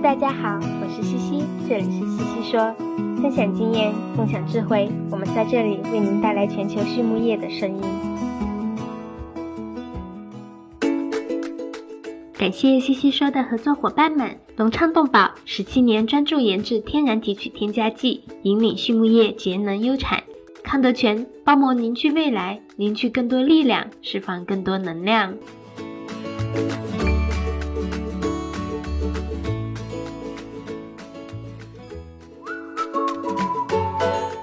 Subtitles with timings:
[0.00, 2.72] 大家好，我是西西，这里是西西说，
[3.20, 7.82] 分享经验，共享智慧，我们在这里为您带来全球畜牧业的声音。
[12.34, 20.22] 感谢西西说的合作伙伴们，隆昌动宝十七年专注研制天然提取添加剂，引领畜牧业节能优产。
[20.62, 25.34] 康德全包膜凝聚未来，凝聚更多力量，释放更多能量。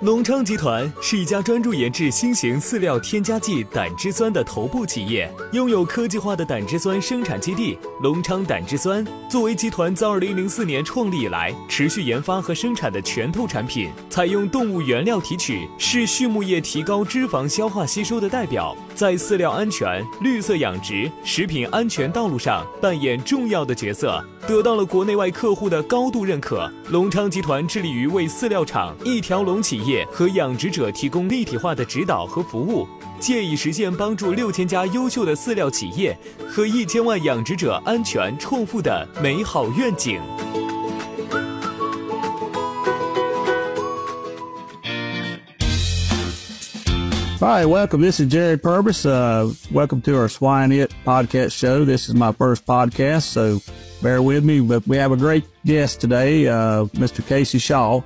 [0.06, 9.04] 隆昌集团是一家专注研制新型饲料添加剂胆汁酸的头部企业，拥有科技化的胆汁酸生产基地——隆昌胆汁酸。
[9.28, 24.24] 作为集团自2004年创立以来持续研发和生产的拳头产品，采用动物原料提取，是畜牧业提高脂肪消化吸收的代表，在饲料安全、绿色养殖、食品安全道路上扮演重要的角色。
[24.48, 26.72] 得到了国内外客户的高度认可。
[26.90, 32.88] 隆昌集团致力于为饲料厂、一条龙企业和养殖者提供立体化的指导和服务，
[33.20, 40.22] 借以实现帮助六千家优秀的饲料企业和一千万养殖者安全创富的美好愿景。
[47.40, 48.00] Hi, welcome.
[48.00, 49.06] This is Jared Purvis.
[49.06, 51.84] Uh, welcome to our Swine It podcast show.
[51.84, 53.60] This is my first podcast, so
[54.02, 54.62] bear with me.
[54.62, 57.28] But we have a great guest today, uh, Mr.
[57.28, 58.02] Casey Shaw.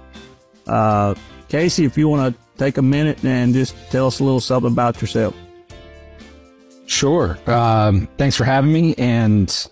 [0.66, 1.14] Uh,
[1.48, 4.72] Casey, if you want to take a minute and just tell us a little something
[4.72, 5.36] about yourself.
[6.88, 7.38] Sure.
[7.46, 8.96] Um, thanks for having me.
[8.98, 9.68] And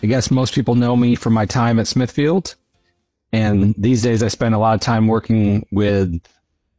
[0.00, 2.54] I guess most people know me from my time at Smithfield.
[3.32, 6.20] And these days I spend a lot of time working with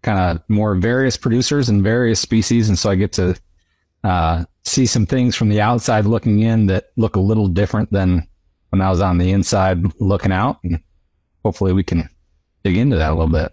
[0.04, 2.70] kind of more various producers and various species.
[2.70, 3.36] And so I get to
[4.04, 8.28] uh, see some things from the outside looking in that look a little different than
[8.70, 10.60] when I was on the inside looking out.
[10.64, 10.80] And
[11.44, 12.10] hopefully we can
[12.64, 13.52] dig into that a little bit.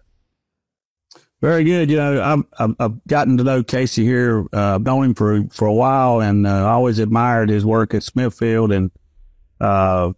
[1.40, 1.88] Very good.
[1.88, 4.44] You know, I've, I've, I've gotten to know Casey here.
[4.52, 8.02] Uh, I've known him for, for a while and uh, always admired his work at
[8.02, 8.90] Smithfield and,
[9.60, 10.12] uh,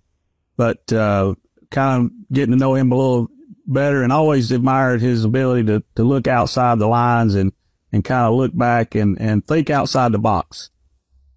[0.56, 1.34] but, uh,
[1.70, 3.28] kind of getting to know him a little
[3.66, 7.52] better and always admired his ability to, to look outside the lines and,
[7.92, 10.70] and kind of look back and, and think outside the box.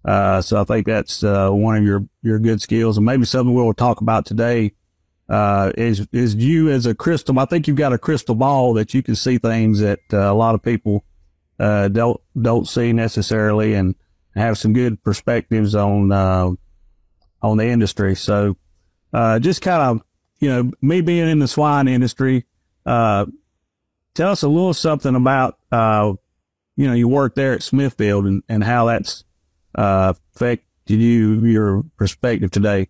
[0.04, 3.54] Uh, so I think that's, uh, one of your, your good skills and maybe something
[3.54, 4.72] we'll talk about today,
[5.28, 7.38] uh, is, is you as a crystal.
[7.38, 10.34] I think you've got a crystal ball that you can see things that uh, a
[10.34, 11.04] lot of people,
[11.58, 13.94] uh, don't, don't see necessarily and
[14.34, 16.50] have some good perspectives on, uh,
[17.42, 18.14] on the industry.
[18.14, 18.56] So,
[19.12, 20.05] uh, just kind of,
[20.38, 22.44] you know, me being in the swine industry,
[22.84, 23.26] uh,
[24.14, 26.12] tell us a little something about, uh,
[26.76, 29.24] you know, you work there at Smithfield and, and how that's,
[29.74, 32.88] uh, affected you, your perspective today?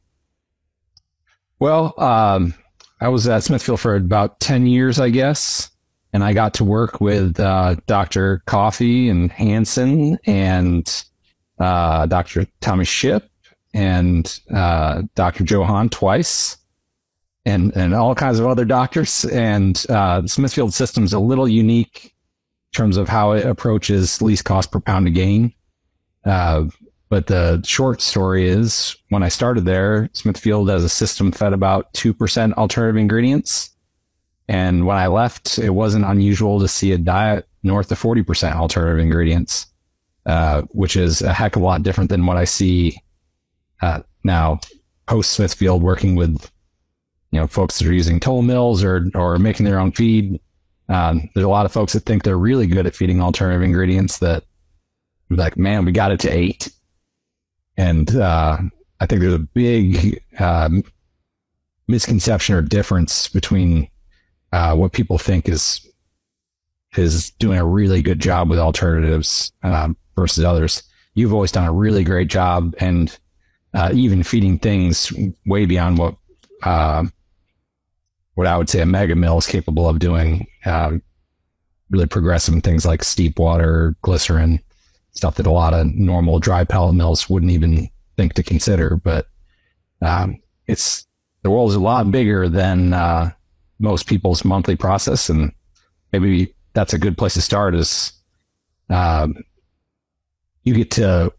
[1.59, 2.55] Well, um,
[3.01, 5.71] I was at Smithfield for about 10 years, I guess.
[6.13, 8.43] And I got to work with uh, Dr.
[8.47, 11.05] Coffey and Hansen and
[11.59, 12.47] uh, Dr.
[12.61, 13.29] Thomas Ship
[13.75, 15.45] and uh, Dr.
[15.45, 16.57] Johan twice
[17.47, 19.25] and, and all kinds of other doctors.
[19.25, 24.71] And uh, Smithfield system's a little unique in terms of how it approaches least cost
[24.71, 25.55] per pound of gain.
[26.25, 26.65] Uh,
[27.09, 31.93] but the short story is when I started there, Smithfield as a system fed about
[31.95, 33.71] 2% alternative ingredients.
[34.49, 38.99] And when I left, it wasn't unusual to see a diet north of 40% alternative
[38.99, 39.67] ingredients,
[40.27, 42.99] uh, which is a heck of a lot different than what I see
[43.83, 44.61] uh, now
[45.07, 46.51] post Smithfield working with,
[47.31, 50.41] you know, folks that are using toll mills or, or making their own feed.
[50.89, 54.19] Um, there's a lot of folks that think they're really good at feeding alternative ingredients
[54.19, 54.45] that
[55.31, 56.71] like, man, we got it to eight.
[57.77, 58.59] And uh,
[59.01, 60.83] I think there's a big um,
[61.89, 63.89] misconception or difference between
[64.53, 65.83] uh, what people think is
[66.97, 70.83] is doing a really good job with alternatives um, versus others.
[71.15, 73.17] You've always done a really great job, and
[73.75, 75.13] uh, even feeding things
[75.45, 76.17] way beyond what
[76.63, 77.05] uh,
[78.37, 80.47] what I would say a mega mill is capable of doing.
[80.65, 80.99] Uh,
[81.91, 84.61] really progressive things like steep water, glycerin,
[85.13, 88.97] stuff that a lot of normal dry pellet mills wouldn't even think to consider.
[88.97, 89.27] But
[90.03, 91.07] um, it's
[91.43, 93.31] the world is a lot bigger than uh,
[93.79, 95.53] most people's monthly process, and
[96.13, 97.75] maybe that's a good place to start.
[97.75, 98.13] Is
[98.91, 99.37] um,
[100.65, 101.33] you get to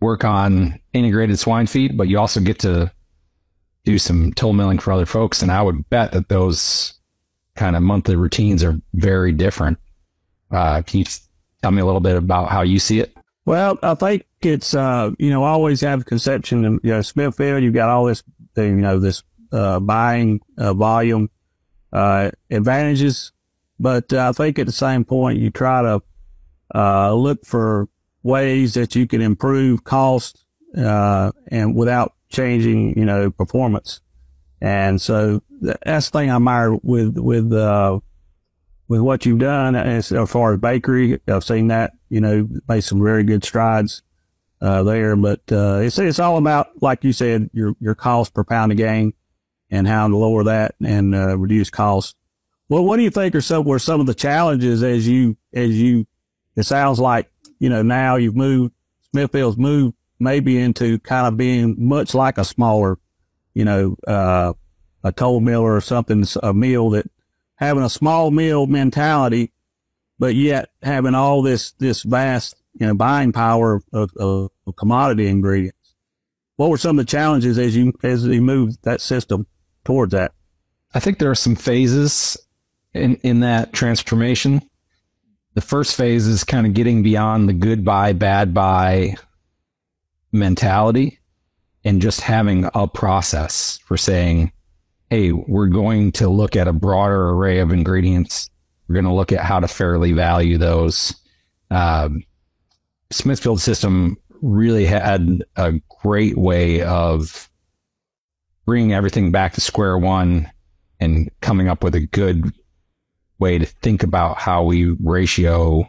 [0.00, 2.92] work on integrated swine feed, but you also get to
[3.84, 5.42] do some toll milling for other folks.
[5.42, 6.94] And I would bet that those
[7.54, 9.78] kind of monthly routines are very different.
[10.50, 11.06] Uh, can you
[11.62, 13.14] tell me a little bit about how you see it?
[13.46, 17.02] Well, I think it's, uh, you know, I always have a conception of, you know,
[17.02, 18.22] Smithfield, you've got all this,
[18.56, 19.22] you know, this,
[19.52, 21.30] uh, buying uh, volume
[21.92, 23.32] uh, advantages,
[23.78, 26.02] but I think at the same point you try to
[26.74, 27.88] uh, look for
[28.22, 30.44] ways that you can improve cost
[30.76, 34.00] uh, and without changing, you know, performance.
[34.60, 38.00] And so that's the thing I admire with with uh,
[38.88, 41.20] with what you've done as, as far as bakery.
[41.28, 44.02] I've seen that, you know, made some very good strides
[44.60, 45.16] uh, there.
[45.16, 48.78] But uh, it's it's all about, like you said, your your cost per pound of
[48.78, 49.12] gain
[49.70, 52.14] and how to lower that and uh, reduce costs.
[52.68, 55.78] Well, what do you think are some were some of the challenges as you as
[55.78, 56.06] you?
[56.56, 58.72] It sounds like you know now you've moved
[59.10, 59.94] Smithfield's moved
[60.24, 62.98] maybe into kind of being much like a smaller,
[63.54, 64.52] you know, uh,
[65.04, 67.08] a toll mill or something, a mill that
[67.56, 69.52] having a small mill mentality,
[70.18, 75.28] but yet having all this, this vast, you know, buying power of, of, of commodity
[75.28, 75.94] ingredients.
[76.56, 79.46] What were some of the challenges as you, as you moved that system
[79.84, 80.32] towards that?
[80.94, 82.36] I think there are some phases
[82.92, 84.62] in, in that transformation.
[85.54, 89.16] The first phase is kind of getting beyond the good buy, bad buy
[90.34, 91.20] mentality
[91.84, 94.52] and just having a process for saying,
[95.10, 98.50] hey, we're going to look at a broader array of ingredients.
[98.88, 101.14] We're going to look at how to fairly value those.
[101.70, 102.24] Um,
[103.10, 107.48] Smithfield system really had a great way of
[108.66, 110.50] bringing everything back to square one
[111.00, 112.52] and coming up with a good
[113.38, 115.88] way to think about how we ratio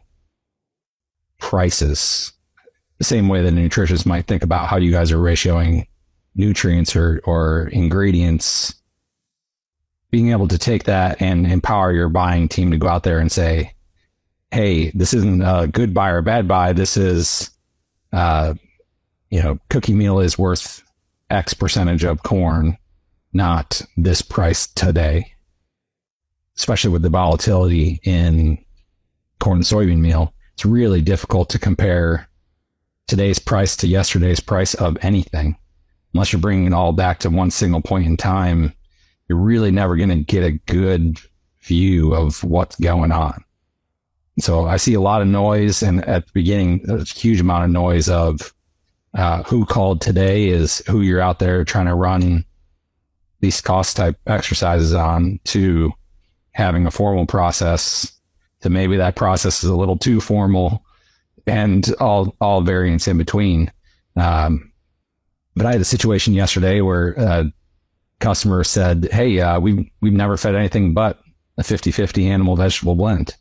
[1.40, 2.34] prices
[2.98, 5.88] the same way that a nutritionist might think about how you guys are ratioing
[6.36, 8.76] nutrients or, or ingredients,
[10.12, 13.32] being able to take that and empower your buying team to go out there and
[13.32, 13.74] say,
[14.52, 16.72] Hey, this isn't a good buy or bad buy.
[16.72, 17.50] This is,
[18.14, 18.54] uh,
[19.30, 20.84] you know, cookie meal is worth
[21.30, 22.78] X percentage of corn,
[23.34, 25.34] not this price today,
[26.58, 28.64] especially with the volatility in
[29.40, 30.34] corn and soybean meal.
[30.54, 32.30] It's really difficult to compare
[33.08, 35.58] today's price to yesterday's price of anything.
[36.14, 38.74] Unless you're bringing it all back to one single point in time,
[39.28, 41.20] you're really never going to get a good
[41.62, 43.44] view of what's going on.
[44.40, 47.66] So I see a lot of noise, and at the beginning, there's a huge amount
[47.66, 48.54] of noise of
[49.14, 52.46] uh, who called today is who you're out there trying to run
[53.40, 55.92] these cost type exercises on to
[56.52, 58.12] having a formal process
[58.62, 60.85] to maybe that process is a little too formal
[61.48, 63.72] and all all variants in between.
[64.16, 64.72] Um,
[65.56, 67.52] but I had a situation yesterday where a
[68.20, 71.20] customer said, "Hey, uh, we've we've never fed anything but
[71.58, 73.36] a 50-50 animal vegetable blend,"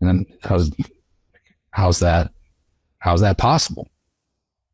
[0.00, 0.70] and then how's
[1.70, 2.32] how's that
[2.98, 3.88] how's that possible?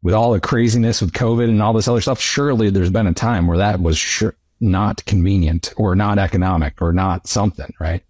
[0.02, 3.14] With all the craziness with COVID and all this other stuff, surely there's been a
[3.14, 8.02] time where that was sure not convenient or not economic or not something, right?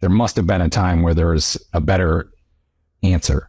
[0.00, 2.30] There must have been a time where there was a better
[3.02, 3.48] answer.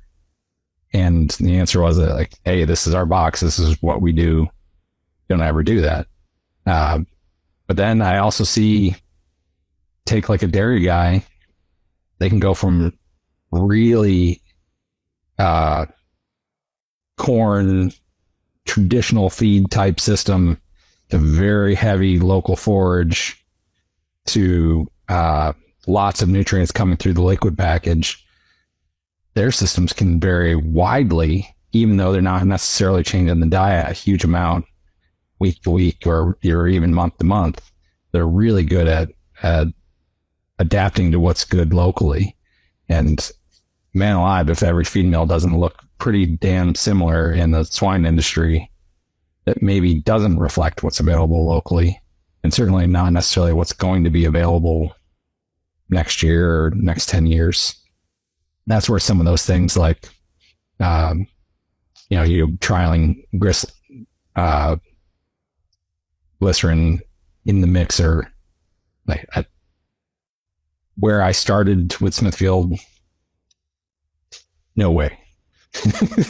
[0.94, 3.40] And the answer was uh, like, Hey, this is our box.
[3.40, 4.48] This is what we do.
[5.30, 6.08] Don't ever do that.
[6.66, 7.00] Uh,
[7.68, 8.96] but then I also see
[10.06, 11.26] take like a dairy guy.
[12.20, 12.98] They can go from
[13.52, 14.42] really,
[15.40, 15.86] uh,
[17.18, 17.92] corn
[18.66, 20.60] traditional feed type system
[21.10, 23.44] to very heavy local forage
[24.28, 25.54] to, uh,
[25.88, 28.26] lots of nutrients coming through the liquid package
[29.34, 34.24] their systems can vary widely, even though they're not necessarily changing the diet a huge
[34.24, 34.66] amount
[35.40, 37.72] week to week or, or even month to month.
[38.12, 39.10] They're really good at,
[39.42, 39.68] at
[40.60, 42.38] adapting to what's good locally.
[42.88, 43.32] And
[43.94, 48.70] man alive, if every feed mill doesn't look pretty damn similar in the swine industry,
[49.46, 52.00] that maybe doesn't reflect what's available locally
[52.44, 54.96] and certainly not necessarily what's going to be available
[55.90, 57.83] next year or next 10 years
[58.68, 60.08] that's where some of those things like,
[60.80, 61.28] um,
[62.10, 63.66] you know, you trialing gris,
[64.36, 64.76] uh,
[66.40, 67.00] glycerin
[67.46, 68.32] in the mixer,
[69.08, 69.46] like I,
[70.98, 72.80] where I started with Smithfield,
[74.76, 75.18] no way.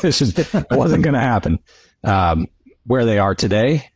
[0.01, 1.59] this is, it wasn't going to happen.
[2.03, 2.47] Um,
[2.85, 3.89] where they are today,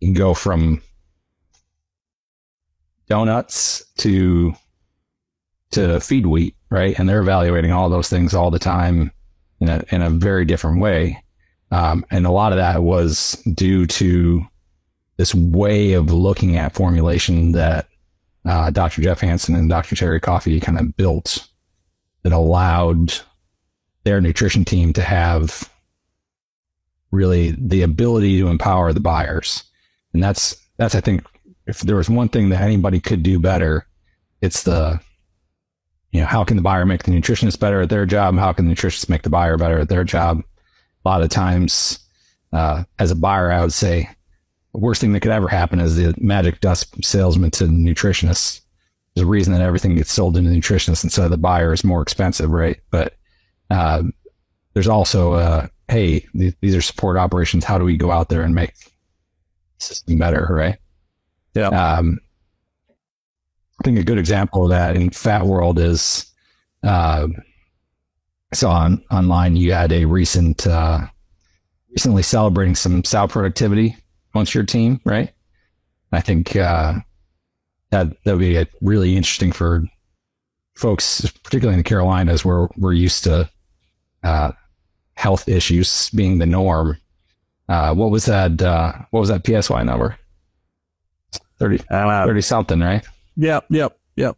[0.00, 0.82] you can go from
[3.08, 4.54] donuts to
[5.72, 6.98] to feed wheat, right?
[6.98, 9.12] And they're evaluating all those things all the time
[9.60, 11.22] in a, in a very different way.
[11.70, 14.44] Um, and a lot of that was due to
[15.16, 17.86] this way of looking at formulation that
[18.44, 19.02] uh, Dr.
[19.02, 19.94] Jeff Hansen and Dr.
[19.94, 21.48] Terry Coffey kind of built
[22.22, 23.14] that allowed
[24.04, 25.70] their nutrition team to have
[27.10, 29.64] really the ability to empower the buyers.
[30.12, 31.24] And that's, that's, I think,
[31.66, 33.86] if there was one thing that anybody could do better,
[34.40, 35.00] it's the,
[36.12, 38.36] you know, how can the buyer make the nutritionist better at their job?
[38.36, 40.42] How can the nutritionist make the buyer better at their job?
[41.04, 41.98] A lot of times,
[42.52, 44.08] uh, as a buyer, I would say
[44.72, 48.60] the worst thing that could ever happen is the magic dust salesman to the nutritionist.
[49.14, 51.82] There's a reason that everything gets sold to the nutritionist instead of the buyer is
[51.82, 52.78] more expensive, right?
[52.90, 53.16] But,
[53.70, 54.04] uh,
[54.74, 57.64] there's also, uh, hey, th- these are support operations.
[57.64, 58.90] How do we go out there and make the
[59.78, 60.76] system better, right?
[61.54, 61.68] Yeah.
[61.68, 62.20] Um,
[63.82, 66.30] I think a good example of that in Fat World is
[66.84, 67.26] uh,
[68.52, 71.00] I saw on, online you had a recent uh,
[71.90, 73.96] recently celebrating some sow productivity
[74.32, 75.32] amongst your team, right?
[76.12, 77.00] I think uh,
[77.90, 79.82] that that would be a really interesting for
[80.76, 83.50] folks, particularly in the Carolinas, where we're used to
[84.22, 84.52] uh,
[85.14, 86.98] health issues being the norm.
[87.68, 88.62] Uh, what was that?
[88.62, 90.16] Uh, what was that PSY number?
[91.58, 93.04] 30, Uh, 30 something, right?
[93.36, 94.36] Yep, yep, yep.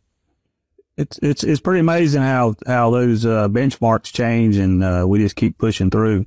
[0.97, 5.37] It's it's it's pretty amazing how how those uh, benchmarks change, and uh, we just
[5.37, 6.27] keep pushing through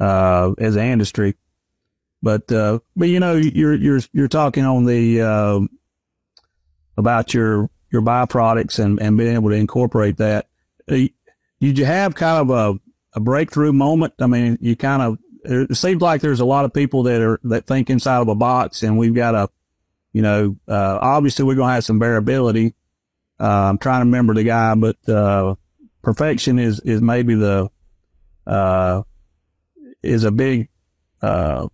[0.00, 1.36] uh, as an industry.
[2.22, 5.60] But uh, but you know you're you're you're talking on the uh,
[6.96, 10.48] about your your byproducts and and being able to incorporate that.
[10.90, 11.06] Uh,
[11.60, 12.80] Did you have kind of a
[13.14, 14.14] a breakthrough moment?
[14.20, 17.38] I mean, you kind of it seems like there's a lot of people that are
[17.44, 19.48] that think inside of a box, and we've got a
[20.12, 22.74] you know, uh, obviously we're going to have some variability.
[23.40, 25.54] Uh, I'm trying to remember the guy, but, uh,
[26.02, 27.68] perfection is, is maybe the,
[28.46, 29.02] uh,
[30.02, 30.68] is a big,
[31.22, 31.68] uh,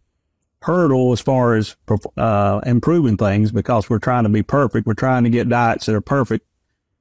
[0.60, 1.76] hurdle as far as,
[2.16, 4.86] uh, improving things because we're trying to be perfect.
[4.86, 6.46] We're trying to get diets that are perfect.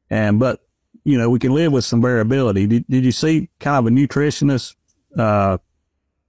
[0.09, 0.61] And, but,
[1.03, 2.67] you know, we can live with some variability.
[2.67, 4.75] Did, did you see kind of a nutritionist,
[5.17, 5.57] uh,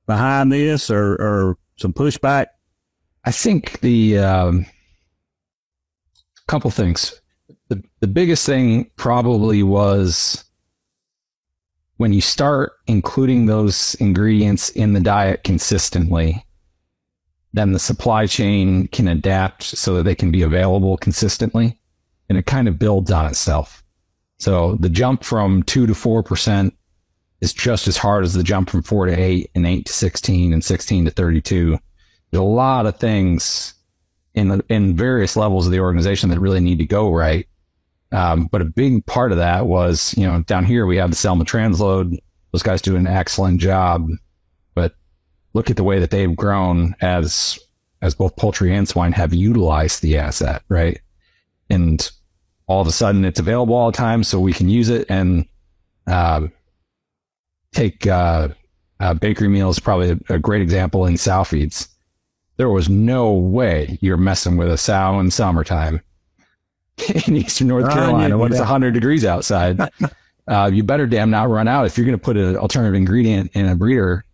[0.07, 2.47] behind this or, or some pushback?
[3.25, 4.67] I think the um,
[6.49, 7.21] couple things.
[7.69, 10.45] The the biggest thing probably was
[11.99, 16.45] when you start including those ingredients in the diet consistently,
[17.53, 21.79] then the supply chain can adapt so that they can be available consistently,
[22.29, 23.83] and it kind of builds on itself.
[24.39, 26.75] So the jump from two to four percent
[27.41, 30.53] is just as hard as the jump from four to eight and eight to sixteen
[30.53, 31.79] and sixteen to thirty-two
[32.31, 33.75] there's a lot of things
[34.39, 37.47] in the, in various levels of the organization that really need to go right.
[38.13, 41.17] Um, but a big part of that was, you know, down here we have the
[41.17, 42.17] Selma transload.
[42.53, 44.09] Those guys do an excellent job,
[44.75, 44.95] but
[45.53, 47.59] look at the way that they've grown as
[48.01, 51.01] as both poultry and swine have utilized the asset, right?
[51.69, 52.09] And
[52.69, 55.45] all of a sudden it's available all the time, so we can use it and
[56.07, 56.47] uh,
[57.73, 58.49] take uh,
[59.01, 59.81] uh, bakery meals.
[59.81, 61.89] Probably a, a great example in sow feeds
[62.59, 66.03] there was no way you're messing with a sow in summertime
[67.27, 68.65] in eastern North Carolina when it's yeah.
[68.65, 69.81] 100 degrees outside.
[70.49, 71.87] uh, you better damn not run out.
[71.87, 74.25] If you're going to put an alternative ingredient in a breeder,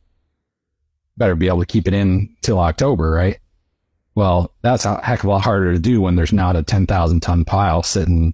[1.18, 3.38] better be able to keep it in till October, right?
[4.14, 7.20] Well, that's a heck of a lot harder to do when there's not a 10,000
[7.20, 8.32] ton pile sitting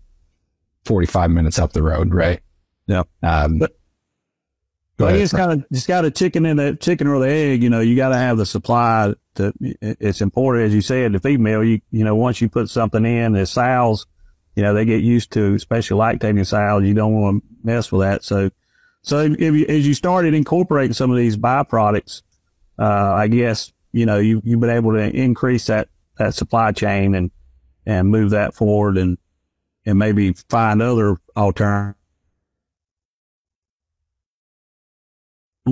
[0.84, 2.40] 45 minutes up the road, right?
[2.86, 3.02] Yeah.
[3.22, 3.76] Um, But-
[5.00, 5.22] go Well, ahead.
[5.22, 7.62] it's kind of just got a chicken in the chicken or the egg.
[7.62, 9.14] You know, you got to have the supply.
[9.36, 11.64] To it's important, as you said, the female.
[11.64, 14.06] You you know, once you put something in, the sows,
[14.54, 16.84] you know, they get used to, especially lactating sows.
[16.84, 18.24] You don't want to mess with that.
[18.24, 18.50] So,
[19.02, 22.22] so if you, as you started incorporating some of these byproducts,
[22.78, 25.88] uh, I guess you know you you've been able to increase that
[26.18, 27.30] that supply chain and
[27.86, 29.16] and move that forward and
[29.86, 31.96] and maybe find other alternatives.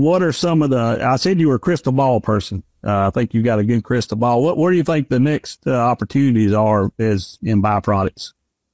[0.02, 3.10] What are some of the i said you were a crystal ball person uh, i
[3.10, 5.72] think you got a good crystal ball what where do you think the next uh,
[5.72, 8.32] opportunities are is in byproducts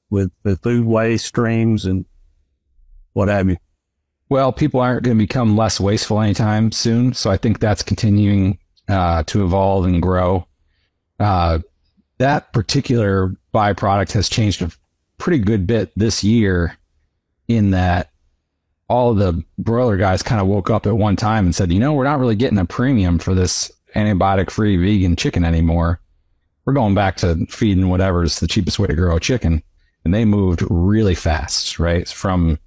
[0.09, 2.05] with with food waste streams and
[3.13, 3.57] what have you
[4.29, 7.13] Well, people aren't going to become less wasteful anytime soon.
[7.13, 10.47] So I think that's continuing uh, to evolve and grow.
[11.19, 11.59] Uh,
[12.17, 14.71] that particular byproduct has changed a
[15.17, 16.77] pretty good bit this year
[17.47, 18.09] in that
[18.87, 21.93] all the broiler guys kind of woke up at one time and said, you know,
[21.93, 25.99] we're not really getting a premium for this antibiotic free vegan chicken anymore.
[26.65, 29.63] We're going back to feeding whatever's the cheapest way to grow a chicken.
[30.03, 32.07] And they moved really fast, right?
[32.07, 32.59] From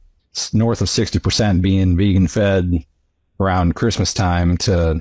[0.53, 2.85] north of 60% being vegan fed
[3.39, 5.01] around Christmas time to,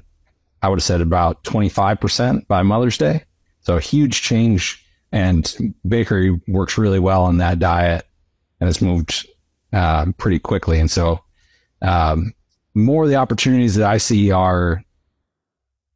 [0.62, 3.24] I would have said about 25% by Mother's Day.
[3.62, 8.06] So a huge change and bakery works really well in that diet
[8.60, 9.28] and it's moved
[9.78, 10.80] uh, pretty quickly.
[10.80, 11.24] And so,
[11.84, 12.34] um,
[12.74, 14.84] more of the opportunities that I see are,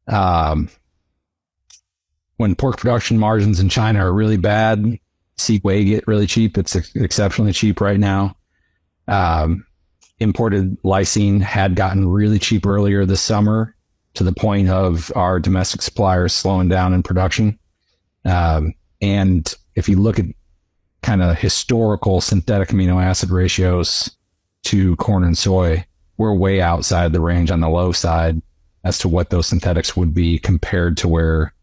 [0.06, 0.68] um,
[2.36, 4.98] when pork production margins in China are really bad,
[5.36, 6.58] see whey get really cheap.
[6.58, 8.36] It's ex- exceptionally cheap right now.
[9.08, 9.66] Um,
[10.20, 13.74] imported lysine had gotten really cheap earlier this summer
[14.14, 17.58] to the point of our domestic suppliers slowing down in production.
[18.24, 20.26] Um, and if you look at
[21.02, 24.10] kind of historical synthetic amino acid ratios
[24.64, 25.84] to corn and soy,
[26.16, 28.40] we're way outside the range on the low side
[28.84, 31.54] as to what those synthetics would be compared to where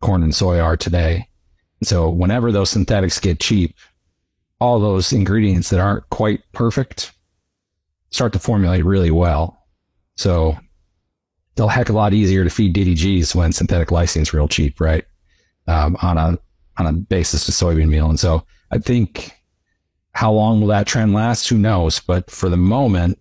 [0.00, 1.28] corn and soy are today.
[1.82, 3.76] So whenever those synthetics get cheap,
[4.60, 7.12] all those ingredients that aren't quite perfect
[8.10, 9.58] start to formulate really well.
[10.16, 10.56] So
[11.54, 15.04] they'll heck a lot easier to feed DDGs when synthetic lysine is real cheap, right?
[15.66, 16.38] Um, on a
[16.76, 18.08] on a basis of soybean meal.
[18.08, 19.30] And so I think
[20.14, 21.48] how long will that trend last?
[21.48, 22.00] Who knows?
[22.00, 23.20] But for the moment,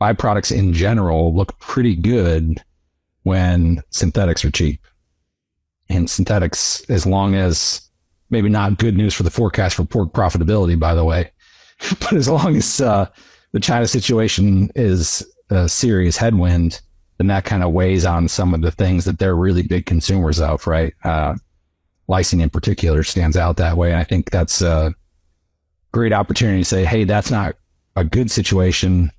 [0.00, 2.60] byproducts in general look pretty good
[3.22, 4.84] when synthetics are cheap.
[5.88, 7.88] And synthetics, as long as
[8.30, 11.30] maybe not good news for the forecast for pork profitability, by the way,
[12.00, 13.06] but as long as uh,
[13.52, 16.80] the China situation is a serious headwind,
[17.18, 20.40] then that kind of weighs on some of the things that they're really big consumers
[20.40, 20.94] of, right?
[21.04, 21.36] Uh,
[22.10, 23.92] lysine in particular stands out that way.
[23.92, 24.92] And I think that's a
[25.92, 27.54] great opportunity to say, hey, that's not
[27.96, 29.10] a good situation.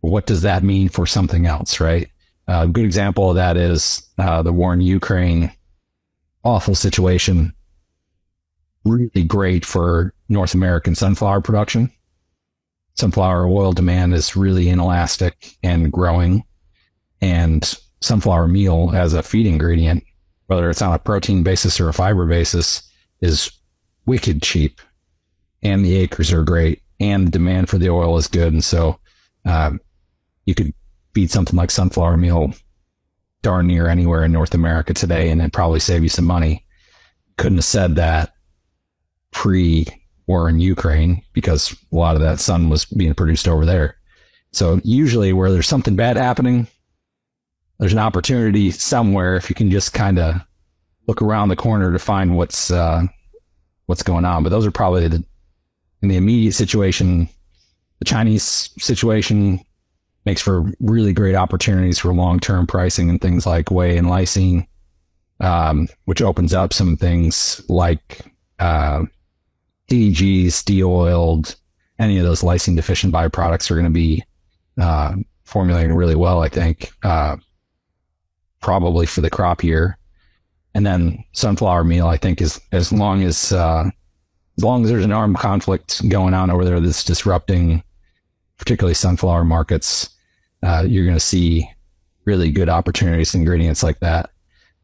[0.00, 2.08] What does that mean for something else, right?
[2.48, 5.50] A good example of that is uh, the war in Ukraine.
[6.42, 7.54] Awful situation.
[8.84, 11.90] Really great for North American sunflower production.
[12.96, 16.44] Sunflower oil demand is really inelastic and growing.
[17.20, 20.04] And sunflower meal as a feed ingredient,
[20.46, 22.82] whether it's on a protein basis or a fiber basis,
[23.20, 23.50] is
[24.06, 24.80] wicked cheap.
[25.62, 26.82] And the acres are great.
[27.00, 28.52] And the demand for the oil is good.
[28.52, 28.98] And so
[29.44, 29.80] um,
[30.44, 30.72] you could
[31.14, 32.54] feed something like sunflower meal
[33.44, 36.66] darn near anywhere in North America today, and it'd probably save you some money.
[37.36, 38.32] Couldn't have said that
[39.30, 39.86] pre
[40.26, 43.96] war in Ukraine because a lot of that sun was being produced over there.
[44.52, 46.66] So usually where there's something bad happening,
[47.78, 50.36] there's an opportunity somewhere if you can just kind of
[51.06, 53.02] look around the corner to find what's uh,
[53.86, 54.42] what's going on.
[54.42, 55.24] But those are probably the
[56.02, 57.28] in the immediate situation.
[57.98, 59.60] The Chinese situation
[60.24, 64.66] makes for really great opportunities for long term pricing and things like whey and lysine,
[65.40, 68.20] um, which opens up some things like
[68.58, 69.04] uh,
[69.88, 71.56] DDGs, de-oiled,
[71.98, 74.22] any of those lysine deficient byproducts are going to be
[74.80, 76.42] uh, formulating really well.
[76.42, 77.36] I think uh,
[78.64, 79.98] probably for the crop year,
[80.74, 82.06] and then sunflower meal.
[82.06, 83.90] I think is as long as uh,
[84.56, 87.82] as long as there's an armed conflict going on over there that's disrupting,
[88.56, 90.08] particularly sunflower markets,
[90.62, 91.70] uh, you're going to see
[92.24, 94.30] really good opportunities in ingredients like that.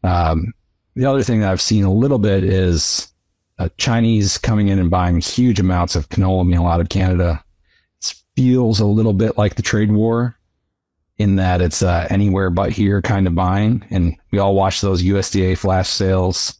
[0.04, 0.52] Um,
[0.94, 3.08] the other thing that I've seen a little bit is
[3.58, 7.42] uh, Chinese coming in and buying huge amounts of canola meal out of Canada.
[8.02, 10.36] It feels a little bit like the trade war
[11.20, 13.85] in that it's uh, anywhere but here kind of buying.
[13.90, 16.59] And we all watch those USDA flash sales,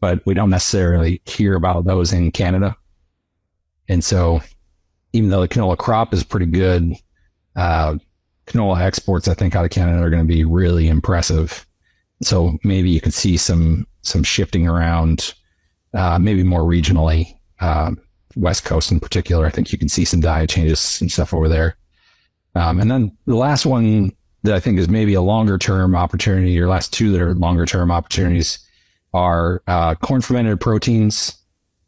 [0.00, 2.74] but we don't necessarily hear about those in Canada.
[3.90, 4.40] And so
[5.12, 6.94] even though the canola crop is pretty good,
[7.56, 7.98] uh,
[8.46, 11.66] canola exports, I think, out of Canada are going to be really impressive.
[12.22, 15.34] So maybe you could see some some shifting around
[15.92, 17.90] uh, maybe more regionally, uh,
[18.34, 19.44] West Coast in particular.
[19.44, 21.76] I think you can see some diet changes and stuff over there.
[22.54, 26.58] Um, and then the last one that I think is maybe a longer term opportunity,
[26.58, 28.58] or last two that are longer term opportunities,
[29.12, 31.36] are uh, corn fermented proteins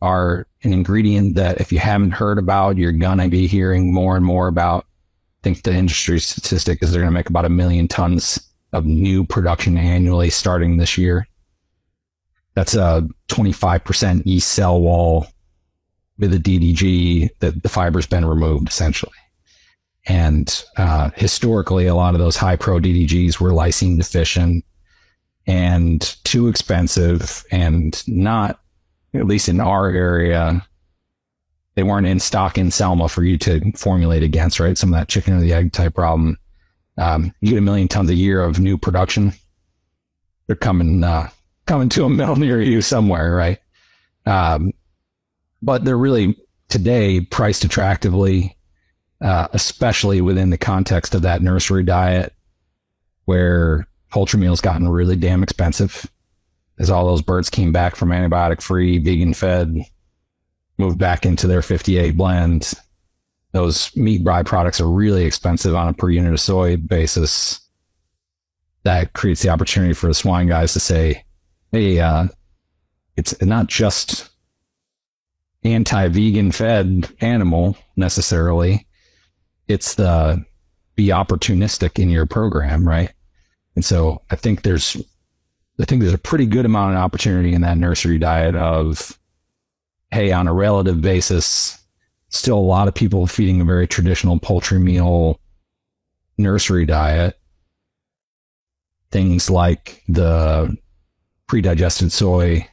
[0.02, 4.24] are an ingredient that if you haven't heard about, you're gonna be hearing more and
[4.24, 4.84] more about.
[4.84, 9.24] I think the industry statistic is they're gonna make about a million tons of new
[9.24, 11.26] production annually starting this year.
[12.54, 15.26] That's a 25% yeast cell wall
[16.18, 19.12] with a DDG that the fiber's been removed essentially.
[20.06, 24.64] And uh, historically, a lot of those high pro DDGs were lysine deficient
[25.46, 28.60] and too expensive and not,
[29.14, 30.66] at least in our area,
[31.74, 34.76] they weren't in stock in Selma for you to formulate against, right?
[34.76, 36.38] Some of that chicken or the egg type problem.
[36.98, 39.32] Um, you get a million tons a year of new production.
[40.46, 41.30] They're coming, uh,
[41.66, 43.58] coming to a mill near you somewhere, right?
[44.26, 44.72] Um,
[45.62, 46.36] but they're really
[46.68, 48.56] today priced attractively,
[49.22, 52.34] uh, especially within the context of that nursery diet
[53.24, 56.10] where poultry meal's gotten really damn expensive
[56.78, 59.78] as all those birds came back from antibiotic free, vegan fed,
[60.78, 62.72] moved back into their 58 blend.
[63.52, 67.60] Those meat byproducts are really expensive on a per unit of soy basis.
[68.82, 71.24] That creates the opportunity for the swine guys to say,
[71.70, 72.26] hey, uh,
[73.16, 74.30] it's not just
[75.62, 78.86] anti-vegan fed animal necessarily.
[79.72, 80.44] It's the
[80.94, 83.12] be opportunistic in your program, right?
[83.74, 84.96] And so I think there's,
[85.80, 89.18] I think there's a pretty good amount of opportunity in that nursery diet of,
[90.10, 91.78] hey, on a relative basis,
[92.28, 95.40] still a lot of people feeding a very traditional poultry meal
[96.36, 97.38] nursery diet.
[99.10, 100.76] Things like the
[101.46, 102.66] pre-digested soy,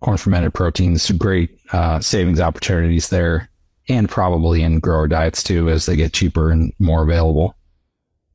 [0.00, 3.50] corn fermented proteins, great uh, savings opportunities there,
[3.88, 7.56] and probably in grower diets too as they get cheaper and more available.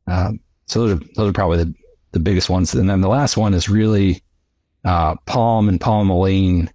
[0.07, 1.73] Um, so those are, those are probably the,
[2.11, 2.73] the biggest ones.
[2.73, 4.21] And then the last one is really
[4.83, 6.69] uh, palm and palmolein.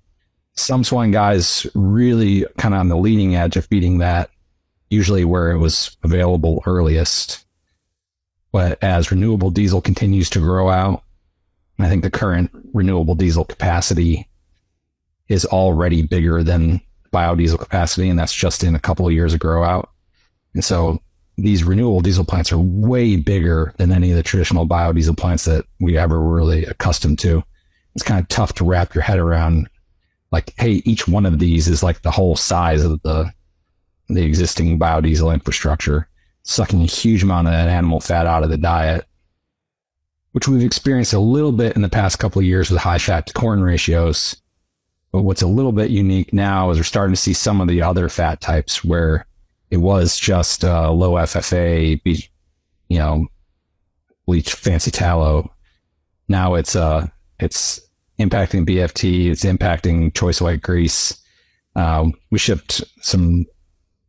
[0.55, 4.31] Some swine guys really kind of on the leading edge of feeding that,
[4.91, 7.45] usually where it was available earliest.
[8.53, 11.03] But as renewable diesel continues to grow out,
[11.79, 14.29] I think the current renewable diesel capacity
[15.29, 16.81] is already bigger than
[17.13, 19.91] biodiesel capacity, and that's just in a couple of years of grow out.
[20.55, 21.01] And so
[21.37, 25.65] these renewable diesel plants are way bigger than any of the traditional biodiesel plants that
[25.81, 27.43] we ever were really accustomed to.
[27.95, 29.69] It's kind of tough to wrap your head around
[30.31, 33.31] like, hey, each one of these is like the whole size of the
[34.09, 36.09] the existing biodiesel infrastructure,
[36.43, 39.07] sucking a huge amount of that animal fat out of the diet,
[40.33, 43.27] which we've experienced a little bit in the past couple of years with high fat
[43.27, 44.37] to corn ratios.
[45.13, 47.83] But what's a little bit unique now is we're starting to see some of the
[47.83, 49.27] other fat types where
[49.71, 52.01] it was just uh, low FFA,
[52.89, 53.27] you know,
[54.27, 55.53] bleach fancy tallow.
[56.29, 57.81] Now it's uh it's
[58.19, 61.19] impacting BFT, it's impacting choice white grease.
[61.75, 63.47] Um, we shipped some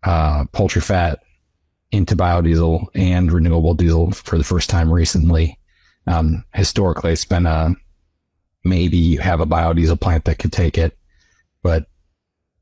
[0.03, 1.19] uh, poultry fat
[1.91, 5.57] into biodiesel and renewable diesel for the first time recently.
[6.07, 7.75] Um, historically, it's been a
[8.63, 10.97] maybe you have a biodiesel plant that could take it.
[11.61, 11.87] But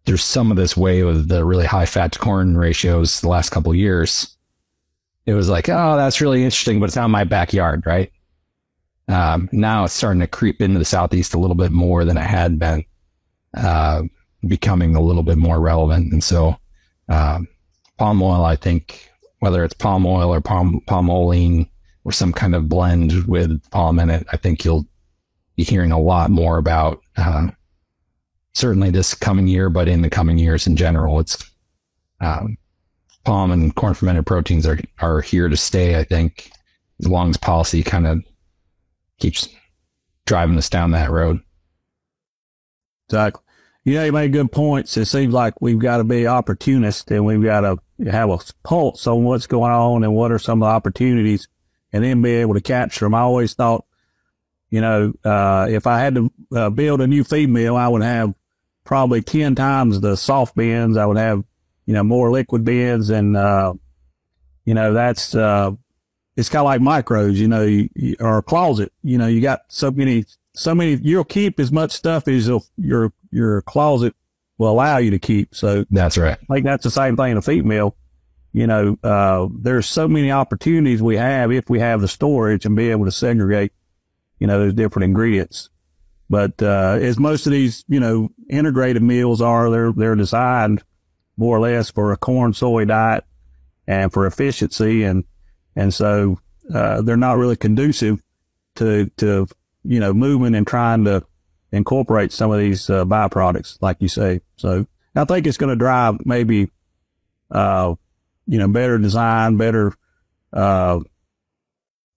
[0.06, 3.50] there's some of this wave of the really high fat to corn ratios the last
[3.50, 4.36] couple years.
[5.26, 8.12] It was like, oh, that's really interesting, but it's not my backyard, right?
[9.08, 12.22] Um, now it's starting to creep into the southeast a little bit more than it
[12.22, 12.86] had been,
[13.56, 14.04] uh,
[14.48, 16.12] becoming a little bit more relevant.
[16.12, 16.58] And so,
[17.10, 17.48] um,
[17.98, 19.10] palm oil, I think,
[19.40, 21.68] whether it's palm oil or palm palmolein
[22.04, 24.88] or some kind of blend with palm in it, I think you'll
[25.56, 27.48] be hearing a lot more about uh,
[28.54, 31.44] certainly this coming year, but in the coming years in general, it's
[32.20, 32.58] um,
[33.24, 35.98] palm and corn fermented proteins are are here to stay.
[35.98, 36.52] I think
[37.00, 38.24] as long as policy kind of
[39.20, 39.48] keeps
[40.26, 41.40] driving us down that road.
[43.10, 43.44] Exactly.
[43.84, 44.96] You know, you made good points.
[44.96, 47.78] It seems like we've got to be opportunists and we've got to
[48.12, 51.48] have a pulse on what's going on and what are some of the opportunities
[51.92, 53.16] and then be able to capture them.
[53.16, 53.86] I always thought
[54.72, 58.02] you know, uh, if I had to uh, build a new feed mill, I would
[58.02, 58.34] have
[58.86, 60.98] probably 10 times the soft bins.
[60.98, 61.44] I would have,
[61.86, 63.74] you know, more liquid bins and, uh,
[64.66, 65.72] you know, that's, uh,
[66.38, 69.42] it's kind of like micros, you know, you, you, or a closet, you know, you
[69.42, 74.16] got so many, so many, you'll keep as much stuff as your, your closet
[74.58, 75.54] will allow you to keep.
[75.54, 76.38] So that's right.
[76.50, 77.98] I think that's the same thing in a feed mill.
[78.54, 82.76] You know, uh, there's so many opportunities we have if we have the storage and
[82.76, 83.74] be able to segregate
[84.42, 85.70] you know, those different ingredients.
[86.28, 90.84] But, uh, as most of these, you know, integrated meals are, they're, they're designed
[91.38, 93.24] more or less for a corn soy diet
[93.86, 95.04] and for efficiency.
[95.04, 95.26] And,
[95.76, 96.40] and so,
[96.74, 98.20] uh, they're not really conducive
[98.78, 99.48] to, to,
[99.84, 101.24] you know, moving and trying to
[101.72, 104.42] incorporate some of these, uh, byproducts, like you say.
[104.56, 106.72] So I think it's going to drive maybe,
[107.52, 107.94] uh,
[108.48, 109.94] you know, better design, better,
[110.52, 111.00] uh,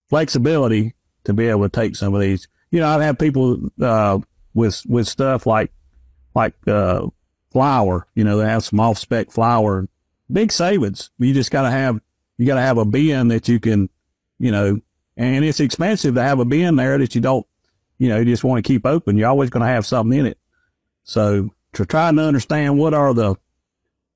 [0.08, 2.48] flexibility to be able to take some of these.
[2.70, 4.18] You know, I've had people uh,
[4.54, 5.72] with with stuff like
[6.34, 7.06] like uh,
[7.52, 8.06] flour.
[8.14, 9.88] You know, they have some off spec flour,
[10.30, 11.10] big savings.
[11.18, 12.00] You just got to have
[12.36, 13.88] you got to have a bin that you can,
[14.38, 14.80] you know,
[15.16, 17.46] and it's expensive to have a bin there that you don't,
[17.98, 19.16] you know, you just want to keep open.
[19.16, 20.38] You're always going to have something in it.
[21.04, 23.36] So to try to understand what are the,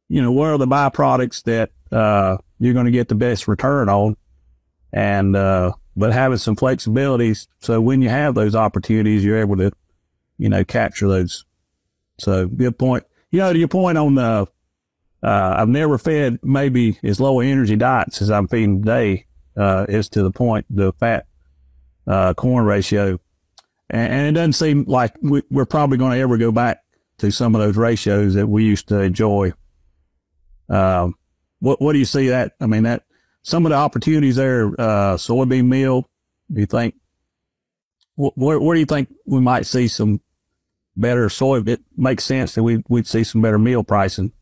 [0.09, 3.88] you know, what are the byproducts that uh, you're going to get the best return
[3.88, 4.16] on,
[4.92, 7.48] and uh, but having some flexibilities.
[7.61, 9.72] So when you have those opportunities, you're able to,
[10.38, 11.44] you know, capture those.
[12.18, 13.04] So good point.
[13.30, 14.46] You know, to your point on the,
[15.22, 20.08] uh, I've never fed maybe as low energy diets as I'm feeding today, uh, is
[20.11, 21.26] to the point, the fat,
[22.06, 23.18] uh, corn ratio.
[23.90, 26.82] And, and it doesn't seem like we, we're probably going to ever go back
[27.18, 29.52] to some of those ratios that we used to enjoy.
[30.68, 31.16] Um,
[31.58, 32.52] what, what do you see that?
[32.61, 33.02] I mean, that
[33.48, 36.08] some of the opportunities there, uh, soybean meal,
[36.52, 36.94] do you think,
[38.16, 40.20] wh- where, where do you think we might see some
[40.98, 44.32] better soy, it makes sense that we we'd see some better meal pricing.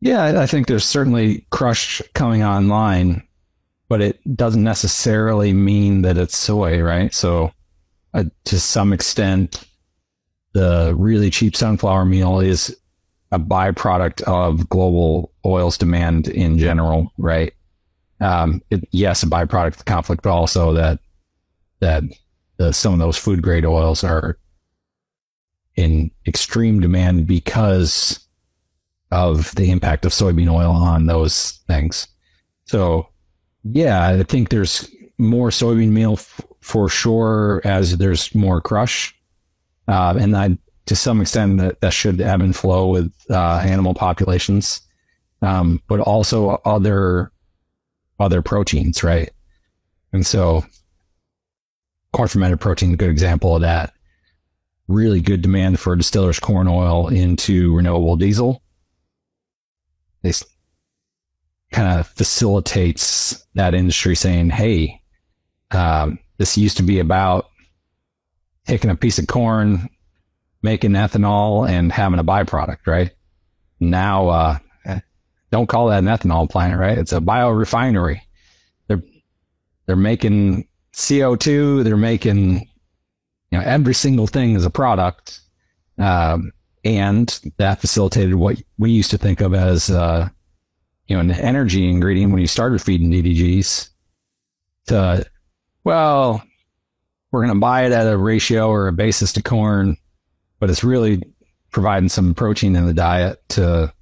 [0.00, 3.22] Yeah, I think there's certainly crush coming online,
[3.88, 7.12] but it doesn't necessarily mean that it's soy, right?
[7.12, 7.52] So,
[8.14, 9.64] uh, to some extent,
[10.52, 12.74] the really cheap sunflower meal is
[13.30, 17.52] a byproduct of global oils demand in general, right?
[18.20, 21.00] Um, it, yes, a byproduct of the conflict, but also that
[21.80, 22.02] that
[22.58, 24.38] the, some of those food grade oils are
[25.76, 28.20] in extreme demand because
[29.10, 32.06] of the impact of soybean oil on those things.
[32.66, 33.08] So,
[33.64, 39.14] yeah, I think there's more soybean meal f- for sure as there's more crush.
[39.88, 43.94] Uh, and I, to some extent, that, that should ebb and flow with uh, animal
[43.94, 44.82] populations,
[45.42, 47.32] um, but also other
[48.20, 49.30] other proteins, right?
[50.12, 50.64] And so,
[52.12, 53.92] corn fermented protein, is a good example of that.
[54.88, 58.62] Really good demand for distillers corn oil into renewable diesel.
[60.22, 60.44] This
[61.72, 65.00] kind of facilitates that industry saying, "Hey,
[65.70, 67.46] um, this used to be about
[68.66, 69.88] taking a piece of corn,
[70.62, 73.12] making ethanol, and having a byproduct, right?
[73.78, 74.58] Now, uh,
[75.50, 76.96] don't call that an ethanol plant, right?
[76.96, 78.20] It's a biorefinery.
[78.86, 79.02] They're
[79.86, 81.84] they're making CO2.
[81.84, 82.60] They're making
[83.50, 85.40] you know every single thing is a product,
[85.98, 86.52] um,
[86.84, 90.28] and that facilitated what we used to think of as uh,
[91.08, 93.88] you know an energy ingredient when you started feeding DDGs.
[94.86, 95.24] To
[95.84, 96.42] well,
[97.32, 99.96] we're going to buy it at a ratio or a basis to corn,
[100.58, 101.22] but it's really
[101.70, 103.92] providing some protein in the diet to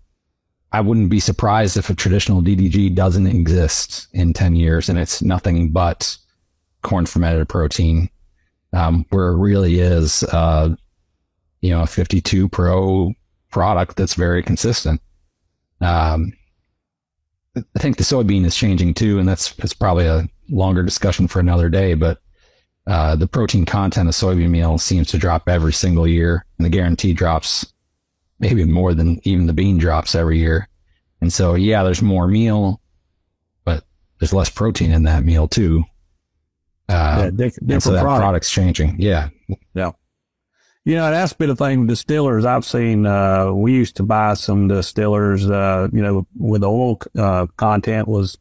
[0.72, 5.22] I wouldn't be surprised if a traditional DDG doesn't exist in 10 years and it's
[5.22, 6.16] nothing but
[6.83, 8.11] corn fermented protein,
[8.72, 10.74] um, where it really is, uh,
[11.62, 13.14] you know, a 52 Pro
[13.50, 15.00] product that's very consistent.
[15.81, 16.33] Um,
[17.57, 21.40] I think the soybean is changing too, and that's, that's probably a longer discussion for
[21.40, 22.20] another day, but
[22.87, 26.70] uh, the protein content of soybean meal seems to drop every single year, and the
[26.70, 27.72] guarantee drops
[28.38, 30.68] maybe more than even the bean drops every year.
[31.20, 32.81] And so, yeah, there's more meal,
[33.64, 33.85] but
[34.18, 35.85] there's less protein in that meal too.
[36.88, 38.22] Uh, yeah, different and so that product.
[38.22, 38.96] product's changing.
[38.98, 39.29] Yeah.
[39.74, 39.92] Yeah.
[40.85, 42.46] You know, that's been a thing with distillers.
[42.46, 47.46] I've seen, uh, we used to buy some distillers, uh, you know, with oil, uh,
[47.57, 48.38] content was,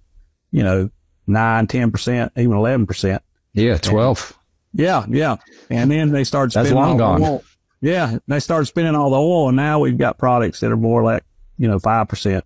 [0.52, 0.90] you know,
[1.26, 3.20] nine, 10%, even 11%.
[3.54, 3.78] Yeah.
[3.78, 4.40] 12.
[4.72, 5.06] And, yeah.
[5.10, 5.36] Yeah.
[5.70, 7.22] And then they started spending That's long gone.
[7.22, 7.44] Oil.
[7.82, 8.18] Yeah.
[8.28, 11.24] They started spending all the oil and now we've got products that are more like,
[11.58, 12.42] you know, 5%.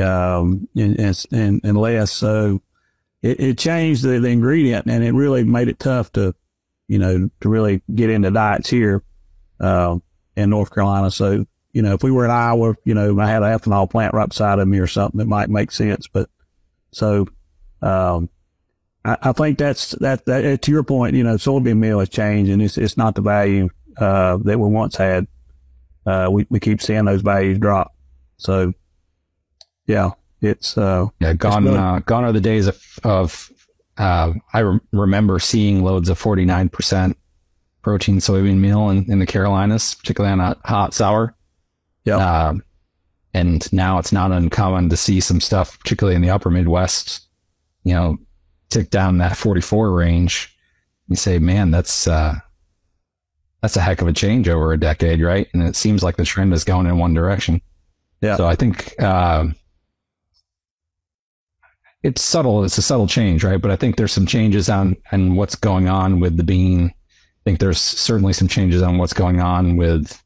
[0.00, 2.12] Um, and, and, and less.
[2.12, 2.60] So,
[3.22, 6.34] it, it changed the, the ingredient and it really made it tough to,
[6.88, 9.02] you know, to really get into diets here,
[9.60, 9.98] uh,
[10.36, 11.10] in North Carolina.
[11.10, 14.14] So, you know, if we were in Iowa, you know, I had an ethanol plant
[14.14, 16.06] right beside of me or something, it might make sense.
[16.06, 16.28] But
[16.92, 17.26] so,
[17.82, 18.28] um,
[19.04, 22.50] I, I think that's that, that, to your point, you know, soybean meal has changed
[22.50, 23.68] and it's, it's not the value,
[23.98, 25.26] uh, that we once had.
[26.04, 27.92] Uh, we, we keep seeing those values drop.
[28.36, 28.72] So,
[29.86, 31.66] yeah, it's uh, yeah, gone.
[31.66, 33.50] It's uh, gone are the days of of.
[33.98, 37.16] Uh, I re- remember seeing loads of forty nine percent
[37.86, 41.36] protein soybean meal in, in the Carolinas, particularly on a hot sour.
[42.04, 42.16] Yeah.
[42.16, 42.54] Uh,
[43.32, 47.28] and now it's not uncommon to see some stuff, particularly in the upper Midwest,
[47.84, 48.18] you know,
[48.70, 50.56] tick down that 44 range.
[51.06, 52.36] You say, man, that's, uh,
[53.66, 55.48] that's a heck of a change over a decade, right?
[55.52, 57.60] And it seems like the trend is going in one direction.
[58.20, 58.36] Yeah.
[58.36, 59.46] So I think, uh,
[62.04, 62.62] it's subtle.
[62.62, 63.60] It's a subtle change, right?
[63.60, 66.94] But I think there's some changes on and what's going on with the bean.
[66.94, 70.22] I think there's certainly some changes on what's going on with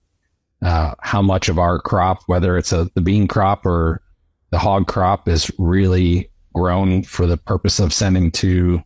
[0.61, 4.03] uh, how much of our crop, whether it's a the bean crop or
[4.51, 8.83] the hog crop, is really grown for the purpose of sending to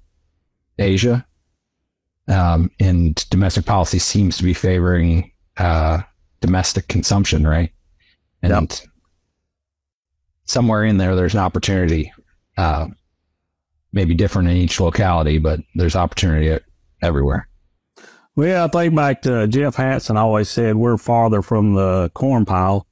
[0.79, 1.27] Asia.
[2.29, 6.01] Um, and domestic policy seems to be favoring uh,
[6.41, 7.71] domestic consumption, right?
[8.43, 8.89] And yep.
[10.45, 12.13] somewhere in there, there's an opportunity
[12.57, 12.87] uh,
[13.93, 16.59] maybe different in each locality, but there's opportunity
[17.03, 17.49] everywhere.
[18.37, 22.87] Well, I think back to Jeff Hansen always said we're farther from the corn pile.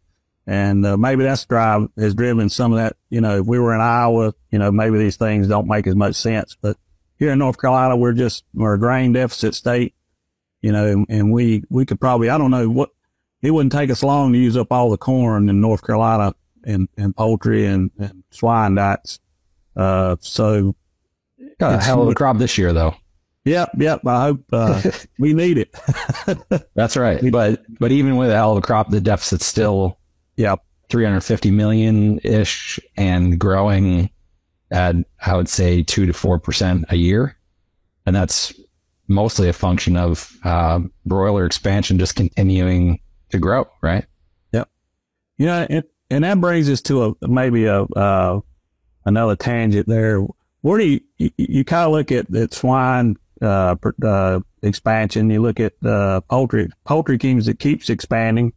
[0.47, 2.97] And uh, maybe that's drive has driven some of that.
[3.11, 5.95] You know, if we were in Iowa, you know, maybe these things don't make as
[5.95, 6.57] much sense.
[6.61, 6.77] But
[7.23, 9.95] here in North Carolina, we're just we're a grain deficit state.
[10.61, 12.91] You know, and, and we we could probably I don't know what
[13.43, 16.89] it wouldn't take us long to use up all the corn in North Carolina and
[16.97, 19.21] and poultry and, and swine diets.
[19.77, 20.75] Uh, so
[21.61, 22.95] got a hell of a crop this year, though.
[23.45, 24.05] Yep, yep.
[24.05, 24.83] I hope uh,
[25.21, 25.75] we need it.
[26.75, 27.31] That's right.
[27.31, 29.97] But but even with a hell of a crop, the deficit's still
[30.35, 34.11] yep 350 million ish and growing
[34.73, 37.37] at I would say two to four percent a year,
[38.07, 38.53] and that's
[39.09, 42.99] mostly a function of uh, broiler expansion just continuing
[43.31, 43.69] to grow.
[43.81, 44.07] Right.
[44.53, 44.69] Yep.
[45.39, 48.41] You know, and, and that brings us to a maybe a uh,
[49.05, 50.27] another tangent there.
[50.63, 55.31] Where do you you, you kind of look at at swine uh, uh, expansion.
[55.31, 58.53] You look at uh, poultry poultry kingdoms that keeps expanding,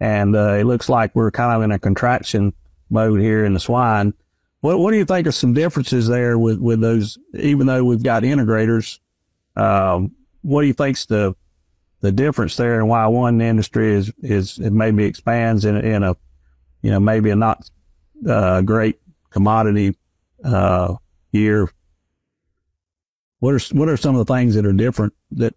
[0.00, 2.52] and uh, it looks like we're kind of in a contraction
[2.90, 4.14] mode here in the swine.
[4.62, 7.18] What what do you think are some differences there with with those?
[7.34, 8.98] Even though we've got integrators,
[9.54, 11.34] um, what do you think's the
[12.00, 16.16] the difference there, and why one industry is is it maybe expands in in a
[16.80, 17.68] you know maybe a not
[18.26, 19.96] uh, great commodity
[20.44, 20.94] uh,
[21.32, 21.68] year
[23.42, 25.52] what are what are some of the things that are different that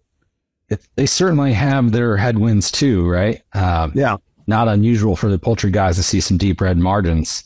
[0.68, 3.42] it, they certainly have their headwinds too, right?
[3.52, 4.16] Um, yeah,
[4.48, 7.44] not unusual for the poultry guys to see some deep red margins.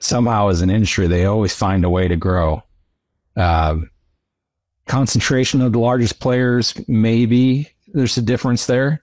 [0.00, 2.62] Somehow, as an industry, they always find a way to grow.
[3.36, 3.90] Um,
[4.86, 9.02] concentration of the largest players, maybe there's a difference there,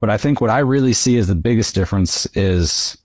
[0.00, 2.96] but I think what I really see as the biggest difference is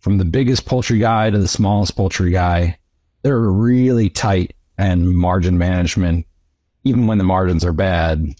[0.00, 2.78] from the biggest poultry guy to the smallest poultry guy.
[3.22, 6.26] They're really tight and margin management
[6.84, 8.34] even when the margins are bad,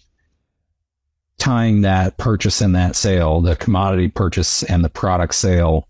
[1.39, 5.89] tying that purchase and that sale, the commodity purchase and the product sale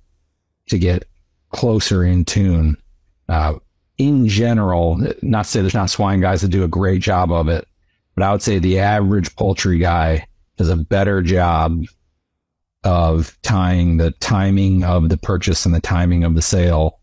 [0.68, 1.06] to get
[1.54, 2.76] closer in tune.
[3.28, 3.54] Uh,
[3.96, 7.48] in general, not to say there's not swine guys that do a great job of
[7.48, 7.66] it,
[8.14, 11.84] but I would say the average poultry guy does a better job
[12.82, 17.00] of tying the timing of the purchase and the timing of the sale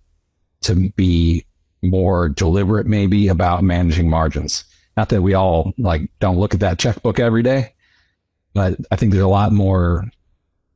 [0.61, 1.45] to be
[1.81, 4.65] more deliberate, maybe about managing margins.
[4.97, 7.73] Not that we all like don't look at that checkbook every day,
[8.53, 10.05] but I think there's a lot more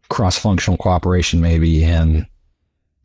[0.09, 2.25] cross functional cooperation maybe in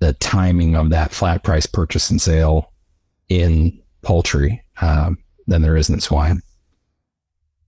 [0.01, 2.73] the timing of that flat price purchase and sale
[3.29, 6.41] in poultry um, than there is in swine.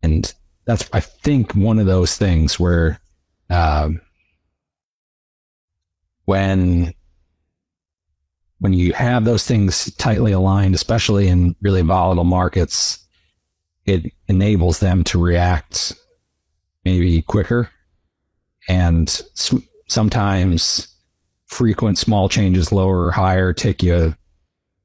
[0.02, 0.32] And
[0.64, 3.00] that's, I think, one of those things where
[3.50, 4.00] um,
[6.24, 6.94] when
[8.58, 13.04] when you have those things tightly aligned, especially in really volatile markets,
[13.86, 15.92] it enables them to react
[16.84, 17.68] maybe quicker
[18.68, 19.22] and
[19.88, 20.91] sometimes
[21.52, 24.14] frequent small changes lower or higher take you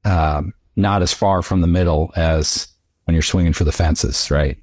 [0.04, 2.68] um, not as far from the middle as
[3.04, 4.58] when you're swinging for the fences right?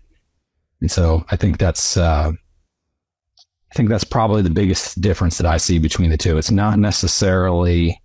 [0.82, 5.58] And so i think that's uh, i think that's probably the biggest difference that i
[5.58, 6.38] see between the two.
[6.38, 8.00] It's not necessarily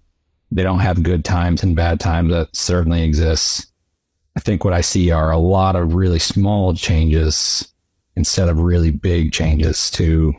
[0.50, 2.32] they don't have good times and bad times.
[2.32, 3.66] That certainly exists.
[4.36, 7.66] I think what I see are a lot of really small changes
[8.16, 10.34] instead of really big changes to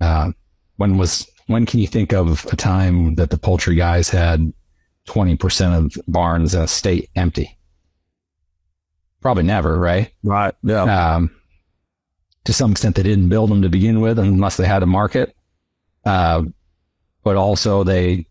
[0.00, 0.32] uh,
[0.76, 4.52] when was when can you think of a time that the poultry guys had
[5.08, 7.56] 20% of barns in a state empty?
[9.20, 10.12] Probably never, right?
[10.22, 10.54] Right.
[10.62, 10.82] Yeah.
[10.82, 11.30] Um,
[12.44, 15.34] to some extent, they didn't build them to begin with unless they had a market.
[16.04, 16.44] Uh,
[17.24, 18.26] but also they,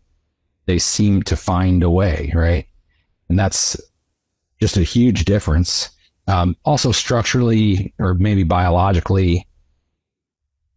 [0.66, 2.66] they seem to find a way, right?
[3.28, 3.78] And that's
[4.60, 5.90] just a huge difference.
[6.28, 9.46] Um, also structurally or maybe biologically,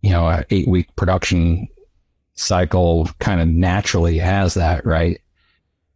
[0.02, 1.68] you know, an eight week production
[2.40, 5.20] cycle kind of naturally has that, right?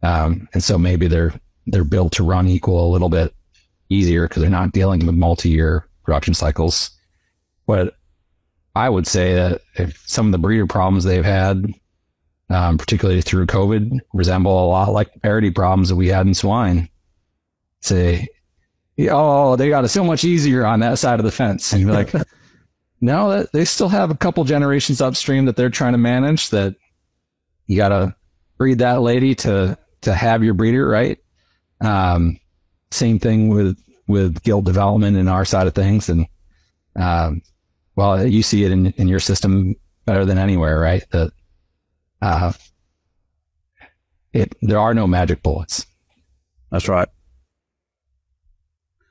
[0.01, 1.33] Um, and so maybe they're,
[1.67, 3.33] they're built to run equal a little bit
[3.89, 6.91] easier because they're not dealing with multi-year production cycles.
[7.65, 7.95] But
[8.75, 11.65] I would say that if some of the breeder problems they've had,
[12.49, 16.89] um, particularly through COVID, resemble a lot like parity problems that we had in swine
[17.79, 18.27] say,
[19.09, 21.71] oh, they got it so much easier on that side of the fence.
[21.71, 22.13] And you're like,
[23.03, 26.77] no, they still have a couple generations upstream that they're trying to manage that
[27.67, 28.15] you got to
[28.57, 31.17] breed that lady to, to have your breeder, right?
[31.81, 32.39] Um,
[32.91, 33.77] same thing with,
[34.07, 36.07] with gilt development in our side of things.
[36.07, 36.27] And,
[36.95, 37.41] um,
[37.97, 39.75] well, you see it in, in your system
[40.05, 41.03] better than anywhere, right?
[41.11, 41.33] That,
[42.21, 42.53] uh,
[44.31, 45.85] it, there are no magic bullets.
[46.71, 47.09] That's right.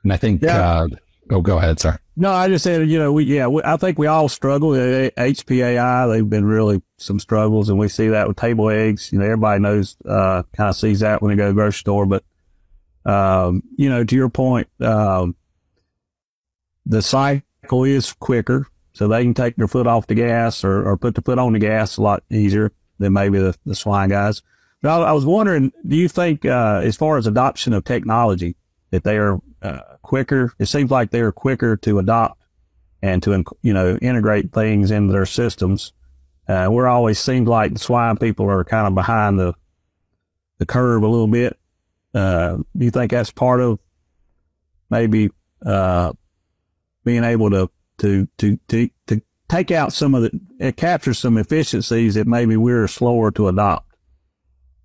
[0.01, 0.57] And I think, yeah.
[0.57, 0.87] uh,
[1.29, 1.79] oh, go ahead.
[1.79, 1.99] Sorry.
[2.15, 4.69] No, I just said, you know, we, yeah, we, I think we all struggle.
[4.71, 9.11] HPAI, they've been really some struggles and we see that with table eggs.
[9.11, 11.79] You know, everybody knows, uh, kind of sees that when they go to the grocery
[11.79, 12.05] store.
[12.05, 12.23] But,
[13.05, 15.35] um, you know, to your point, um,
[16.85, 20.97] the cycle is quicker so they can take their foot off the gas or, or
[20.97, 24.43] put the foot on the gas a lot easier than maybe the, the swine guys.
[24.83, 28.55] But I, I was wondering, do you think, uh, as far as adoption of technology,
[28.91, 30.53] that they are uh, quicker.
[30.59, 32.39] It seems like they're quicker to adopt
[33.01, 35.93] and to, you know, integrate things into their systems.
[36.47, 39.53] Uh, we're always seems like the swine people are kind of behind the,
[40.59, 41.57] the curve a little bit.
[42.13, 43.79] Uh, do you think that's part of
[44.89, 45.31] maybe,
[45.65, 46.13] uh,
[47.03, 51.37] being able to, to, to, to, to take out some of the, it captures some
[51.37, 53.91] efficiencies that maybe we're slower to adopt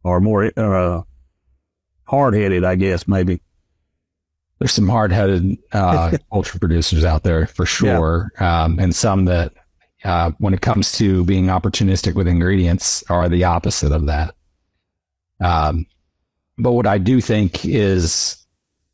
[0.02, 1.02] or more, uh,
[2.04, 3.42] hard headed, I guess, maybe
[4.58, 8.64] there's some hard-headed uh, poultry producers out there for sure, yeah.
[8.64, 9.52] um, and some that,
[10.04, 14.34] uh, when it comes to being opportunistic with ingredients, are the opposite of that.
[15.40, 15.86] Um,
[16.56, 18.36] but what I do think is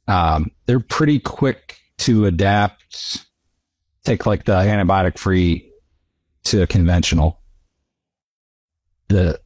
[0.07, 3.25] um, they're pretty quick to adapt.
[4.05, 5.71] Take like the antibiotic-free
[6.45, 7.41] to conventional.
[9.09, 9.41] The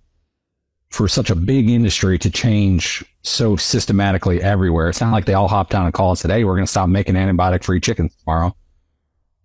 [0.91, 4.89] for such a big industry to change so systematically everywhere.
[4.89, 6.71] It's not like they all hopped on a call and said, Hey, we're going to
[6.71, 8.57] stop making antibiotic free chicken tomorrow.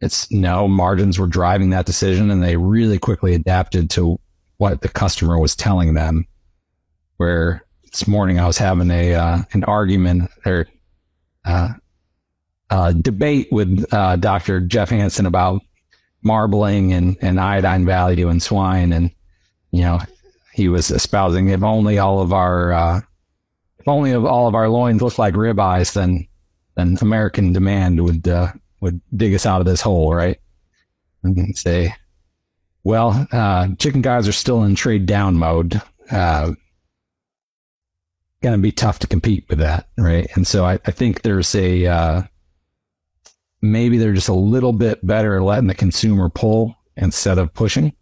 [0.01, 4.19] It's no margins were driving that decision and they really quickly adapted to
[4.57, 6.25] what the customer was telling them.
[7.17, 10.67] Where this morning I was having a, uh, an argument or,
[11.45, 11.73] uh,
[12.69, 14.61] uh, debate with, uh, Dr.
[14.61, 15.61] Jeff Hansen about
[16.23, 18.91] marbling and, and iodine value in swine.
[18.91, 19.11] And,
[19.71, 19.99] you know,
[20.53, 23.01] he was espousing if only all of our, uh,
[23.79, 26.27] if only all of our loins looked like ribeyes, then
[26.75, 30.39] then American demand would uh, would dig us out of this hole, right?
[31.23, 31.95] And say,
[32.83, 35.81] well, uh, chicken guys are still in trade down mode.
[36.11, 36.53] Uh,
[38.41, 40.27] going to be tough to compete with that, right?
[40.35, 42.21] And so I, I think there's a uh,
[43.61, 47.93] maybe they're just a little bit better letting the consumer pull instead of pushing.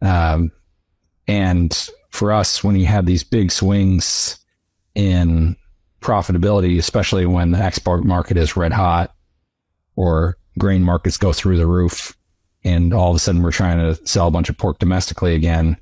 [0.00, 0.52] Um,
[1.30, 4.36] and for us, when you have these big swings
[4.96, 5.56] in
[6.00, 9.14] profitability, especially when the export market is red hot
[9.94, 12.16] or grain markets go through the roof
[12.64, 15.76] and all of a sudden we're trying to sell a bunch of pork domestically again.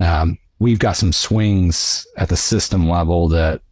[0.00, 3.62] Um, we've got some swings at the system level that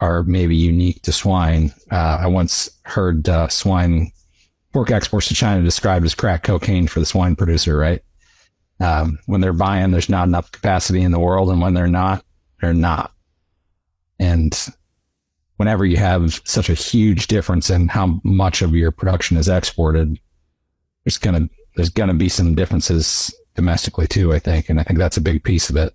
[0.00, 1.72] are maybe unique to swine.
[1.92, 4.10] Uh, I once heard uh, swine
[4.72, 8.02] pork exports to China described as crack cocaine for the swine producer, right?
[8.80, 12.24] Um, when they're buying, there's not enough capacity in the world, and when they're not,
[12.60, 13.12] they're not.
[14.18, 14.56] And
[15.56, 20.18] whenever you have such a huge difference in how much of your production is exported,
[21.04, 24.32] there's gonna there's gonna be some differences domestically too.
[24.32, 25.94] I think, and I think that's a big piece of it.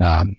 [0.00, 0.36] Um,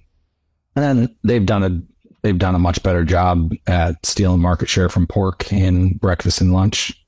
[0.76, 1.82] and then they've done a
[2.22, 6.54] they've done a much better job at stealing market share from pork in breakfast and
[6.54, 7.06] lunch,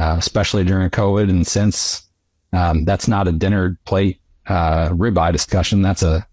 [0.00, 2.07] uh, especially during COVID and since.
[2.52, 5.82] Um, that's not a dinner plate uh, ribeye discussion.
[5.82, 6.26] That's a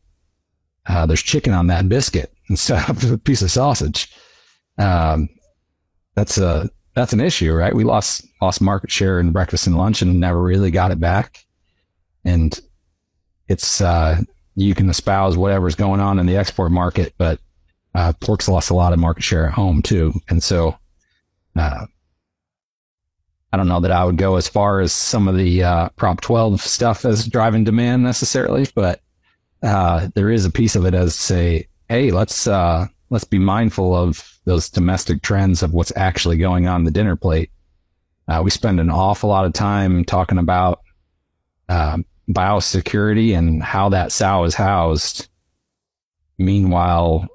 [0.88, 4.14] uh, there's chicken on that biscuit instead of a piece of sausage.
[4.78, 5.30] Um,
[6.16, 7.76] that's a that's an issue, right?
[7.76, 11.46] We lost lost market share in breakfast and lunch and never really got it back.
[12.24, 12.58] And
[13.48, 14.22] it's uh,
[14.56, 17.40] you can espouse whatever's going on in the export market, but
[17.94, 20.14] uh, pork's lost a lot of market share at home too.
[20.30, 20.78] And so,
[21.56, 21.86] uh,
[23.56, 26.20] I don't know that I would go as far as some of the uh, Prop
[26.20, 29.00] 12 stuff as driving demand necessarily, but
[29.64, 33.96] uh, there is a piece of it as say, hey, let's uh, let's be mindful
[33.96, 37.50] of those domestic trends of what's actually going on the dinner plate.
[38.28, 40.82] Uh, we spend an awful lot of time talking about
[41.70, 41.98] uh,
[42.30, 45.30] biosecurity and how that sow is housed.
[46.38, 47.26] Meanwhile,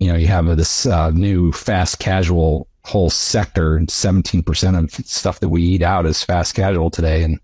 [0.00, 5.50] you know, you have this uh, new fast casual whole sector, 17% of stuff that
[5.50, 7.38] we eat out is fast casual today, and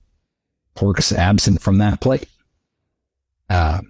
[0.74, 2.28] pork's absent from that plate.
[3.50, 3.80] Uh,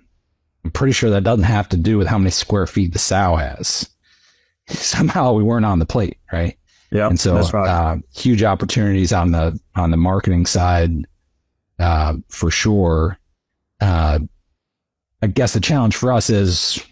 [0.65, 3.37] I'm pretty sure that doesn't have to do with how many square feet the sow
[3.37, 3.89] has.
[4.69, 6.59] Somehow we weren't on the plate, right?
[6.91, 7.69] Yeah, and so right.
[7.69, 11.07] uh, huge opportunities on the on the marketing side
[11.79, 13.19] uh, for sure.
[13.81, 14.21] Uh,
[15.23, 16.85] I guess the challenge for us is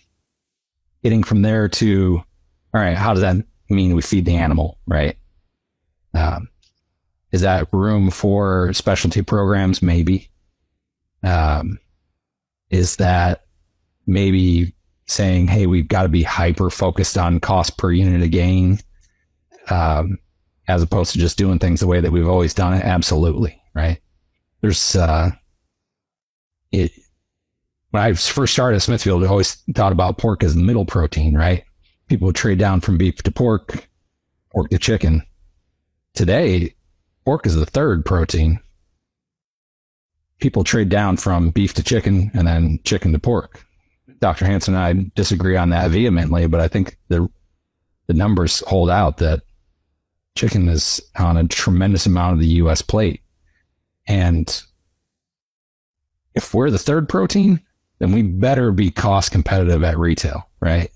[1.02, 2.22] getting from there to
[2.74, 2.96] all right.
[2.96, 5.16] How does that mean we feed the animal, right?
[6.14, 6.48] Um,
[7.32, 9.82] is that room for specialty programs?
[9.82, 10.30] Maybe.
[11.22, 11.78] Um,
[12.70, 13.44] is that
[14.06, 14.74] maybe
[15.06, 18.78] saying, hey, we've got to be hyper focused on cost per unit of gain,
[19.70, 20.18] um,
[20.68, 22.84] as opposed to just doing things the way that we've always done it?
[22.84, 24.00] Absolutely, right?
[24.60, 25.30] There's, uh,
[26.70, 26.92] it,
[27.90, 31.36] when I first started at Smithfield, I always thought about pork as the middle protein,
[31.36, 31.64] right?
[32.12, 33.88] People trade down from beef to pork,
[34.52, 35.22] pork to chicken.
[36.12, 36.74] Today,
[37.24, 38.60] pork is the third protein.
[40.38, 43.64] People trade down from beef to chicken and then chicken to pork.
[44.18, 44.44] Dr.
[44.44, 47.30] Hansen and I disagree on that vehemently, but I think the
[48.08, 49.40] the numbers hold out that
[50.34, 52.82] chicken is on a tremendous amount of the U.S.
[52.82, 53.22] plate.
[54.06, 54.62] And
[56.34, 57.62] if we're the third protein,
[58.00, 60.90] then we better be cost competitive at retail, right?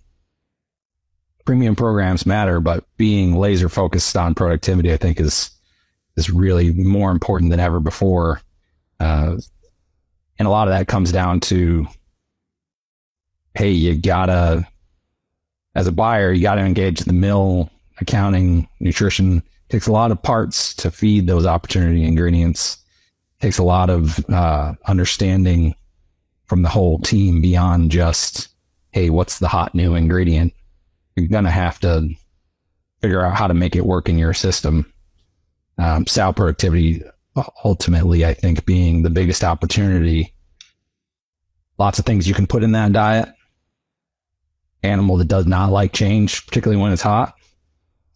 [1.47, 5.51] Premium programs matter, but being laser focused on productivity, I think is,
[6.17, 8.41] is really more important than ever before.
[9.01, 9.37] Uh,
[10.39, 11.87] and a lot of that comes down to,
[13.55, 14.67] hey, you gotta,
[15.75, 17.71] as a buyer, you gotta engage the mill,
[18.01, 19.39] accounting, nutrition.
[19.39, 22.79] It takes a lot of parts to feed those opportunity ingredients.
[23.39, 25.75] It takes a lot of uh, understanding
[26.47, 28.49] from the whole team beyond just,
[28.91, 30.53] hey, what's the hot new ingredient?
[31.17, 32.09] You're gonna have to
[33.01, 34.93] figure out how to make it work in your system.
[35.79, 37.03] Um, sow productivity
[37.65, 40.33] ultimately, I think, being the biggest opportunity.
[41.79, 43.29] Lots of things you can put in that diet.
[44.83, 47.35] Animal that does not like change, particularly when it's hot,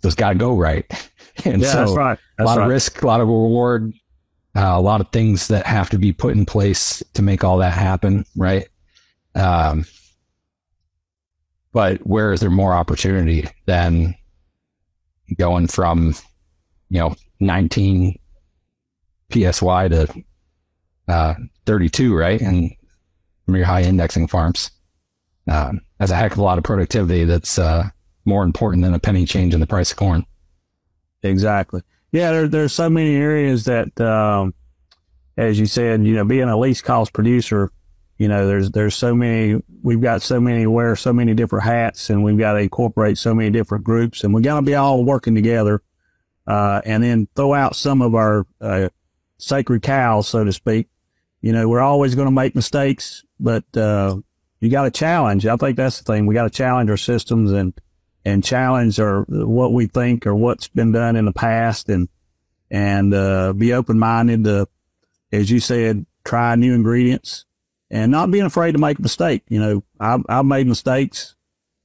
[0.03, 0.87] those got to go right.
[1.45, 2.19] And yeah, so that's right.
[2.37, 2.65] That's a lot right.
[2.65, 3.95] of risk, a lot of reward,
[4.55, 7.59] uh, a lot of things that have to be put in place to make all
[7.59, 8.69] that happen, right?
[9.35, 9.87] Um,
[11.73, 14.15] but where is there more opportunity than
[15.39, 16.15] going from,
[16.89, 18.19] you know, 19
[19.31, 20.25] PSY to
[21.09, 21.35] uh,
[21.67, 22.41] 32, right?
[22.41, 22.73] And
[23.51, 24.71] from your high indexing farms.
[25.49, 27.89] Um, that's a heck of a lot of productivity that's uh,
[28.25, 30.25] more important than a penny change in the price of corn.
[31.23, 31.83] Exactly.
[32.13, 34.55] Yeah, there, there's so many areas that, um,
[35.37, 37.71] as you said, you know, being a least cost producer,
[38.21, 39.63] you know, there's there's so many.
[39.83, 43.35] We've got so many wear so many different hats, and we've got to incorporate so
[43.35, 45.83] many different groups, and we got to be all working together,
[46.47, 48.91] uh, and then throw out some of our uh,
[49.39, 50.89] sacred cows, so to speak.
[51.41, 54.19] You know, we're always going to make mistakes, but uh,
[54.61, 55.47] you got to challenge.
[55.47, 56.27] I think that's the thing.
[56.27, 57.73] We got to challenge our systems and
[58.27, 62.07] and challenge our what we think or what's been done in the past, and
[62.71, 64.69] and uh, be open minded to,
[65.33, 67.47] as you said, try new ingredients
[67.91, 69.43] and not being afraid to make a mistake.
[69.49, 71.35] You know, I've, I've made mistakes.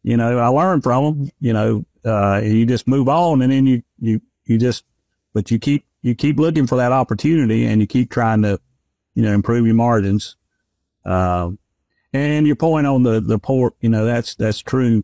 [0.04, 1.32] You know, I learn from them.
[1.40, 4.84] You know, uh, you just move on, and then you you you just,
[5.34, 8.60] but you keep you keep looking for that opportunity, and you keep trying to,
[9.16, 10.36] you know, improve your margins.
[11.04, 11.52] Uh,
[12.14, 15.04] and your point on the the pork, you know, that's that's true.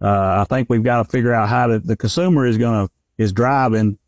[0.00, 2.88] Uh, I think we've got to figure out how to the consumer is gonna
[3.18, 3.98] is driving,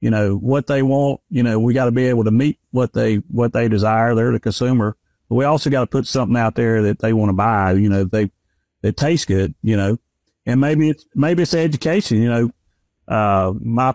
[0.00, 1.20] you know, what they want.
[1.28, 4.14] You know, we got to be able to meet what they what they desire.
[4.14, 4.96] They're the consumer.
[5.28, 7.72] But we also got to put something out there that they want to buy.
[7.72, 8.30] You know, they
[8.82, 9.54] that tastes good.
[9.62, 9.98] You know,
[10.46, 12.22] and maybe it's maybe it's education.
[12.22, 12.50] You know,
[13.08, 13.94] uh, my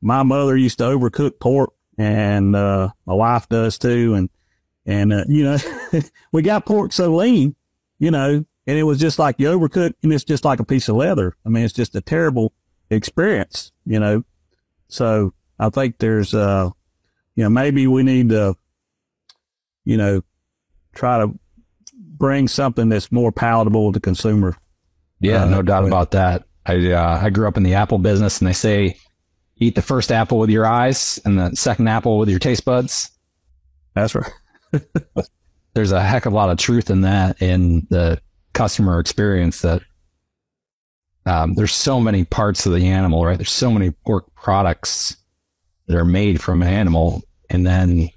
[0.00, 4.14] my mother used to overcook pork, and uh, my wife does too.
[4.14, 4.30] And
[4.86, 5.58] and uh, you know,
[6.32, 7.56] we got pork so lean,
[7.98, 10.88] you know, and it was just like you overcook, and it's just like a piece
[10.88, 11.36] of leather.
[11.44, 12.52] I mean, it's just a terrible
[12.90, 14.24] experience, you know.
[14.88, 16.70] So I think there's, uh,
[17.34, 18.56] you know, maybe we need to,
[19.84, 20.22] you know,
[20.94, 21.38] try to
[21.96, 24.56] bring something that's more palatable to consumer.
[25.20, 26.44] Yeah, Uh, no doubt about that.
[26.66, 28.96] I uh, I grew up in the apple business, and they say
[29.56, 33.10] eat the first apple with your eyes and the second apple with your taste buds.
[33.94, 34.32] That's right.
[35.74, 38.20] There's a heck of a lot of truth in that in the
[38.52, 39.62] customer experience.
[39.62, 39.82] That
[41.26, 43.36] um, there's so many parts of the animal, right?
[43.36, 45.16] There's so many pork products
[45.86, 48.10] that are made from an animal, and then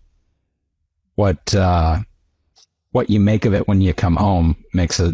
[1.15, 1.99] what uh,
[2.97, 5.13] what you make of it when you come home makes a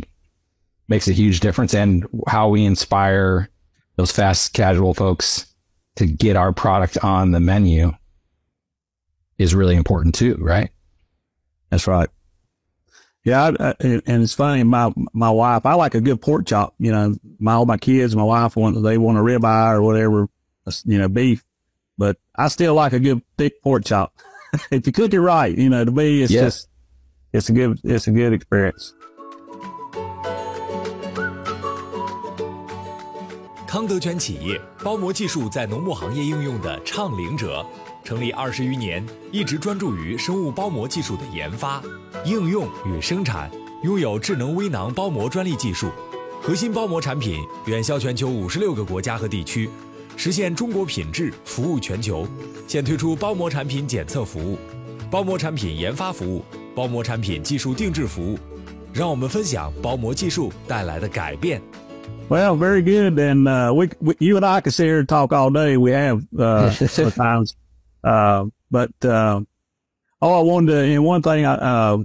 [0.87, 3.49] makes a huge difference and how we inspire
[3.97, 5.53] those fast casual folks
[5.97, 7.91] to get our product on the menu
[9.37, 10.69] is really important too, right?
[11.71, 12.07] That's right.
[13.25, 14.63] Yeah, I, I, and it's funny.
[14.63, 16.73] My my wife, I like a good pork chop.
[16.79, 20.29] You know, my all my kids, my wife want they want a ribeye or whatever,
[20.85, 21.43] you know, beef.
[21.97, 24.13] But I still like a good thick pork chop.
[24.71, 26.69] if you cook it right, you know, to me, it's just
[27.33, 28.91] it's a good it's a good experience.
[33.67, 37.65] 康德全企业包膜技术在农牧行业应用的倡领者，
[38.03, 41.81] 成立二十余年，一直专注于生物包膜技术的研发、
[42.23, 43.49] 应用与生产，
[43.81, 45.89] 拥有智能微囊包膜专利技术，
[46.39, 49.67] 核心包膜产品远销全球五十六个国家和地区，
[50.15, 52.27] 实现中国品质服务全球。
[52.67, 54.59] 现推出包膜产品检测服务、
[55.12, 56.44] 包膜产品研发服务、
[56.74, 58.38] 包膜产品技术定制服务。
[58.92, 61.62] 让我们分享包膜技术带来的改变。
[62.28, 63.18] Well, very good.
[63.18, 65.76] And uh, we, we, you and I could sit here and talk all day.
[65.76, 67.54] We have uh, sometimes,
[68.02, 69.40] uh, but uh,
[70.20, 70.78] oh, I wanted to.
[70.78, 71.98] And one thing I uh,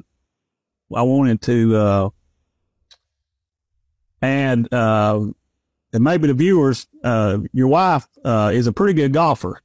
[0.95, 2.09] I wanted to uh,
[4.21, 4.71] add.
[4.71, 5.31] Uh,
[5.91, 9.61] and maybe the viewers, uh, your wife, uh, is a pretty good golfer.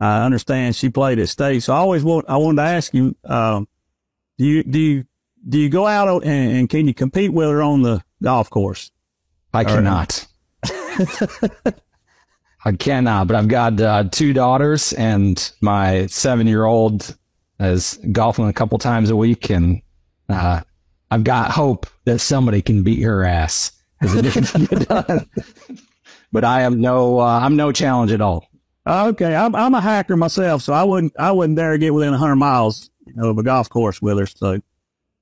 [0.00, 1.62] I understand she played at state.
[1.62, 3.68] So I always want, I wanted to ask you, um,
[4.38, 5.04] do you, do you,
[5.48, 8.90] do you go out and, and can you compete with her on the golf course?
[9.52, 10.26] I cannot.
[12.64, 17.16] I cannot, but I've got uh, two daughters and my seven year old
[17.60, 19.50] is golfing a couple times a week.
[19.50, 19.82] And
[20.28, 20.62] uh,
[21.10, 23.70] I've got hope that somebody can beat her ass.
[26.32, 28.48] but I am no, uh, I'm no challenge at all.
[28.86, 29.34] Okay.
[29.34, 32.90] I'm, I'm a hacker myself, so I wouldn't, I wouldn't dare get within hundred miles
[33.06, 34.26] you know, of a golf course with her.
[34.26, 34.60] So,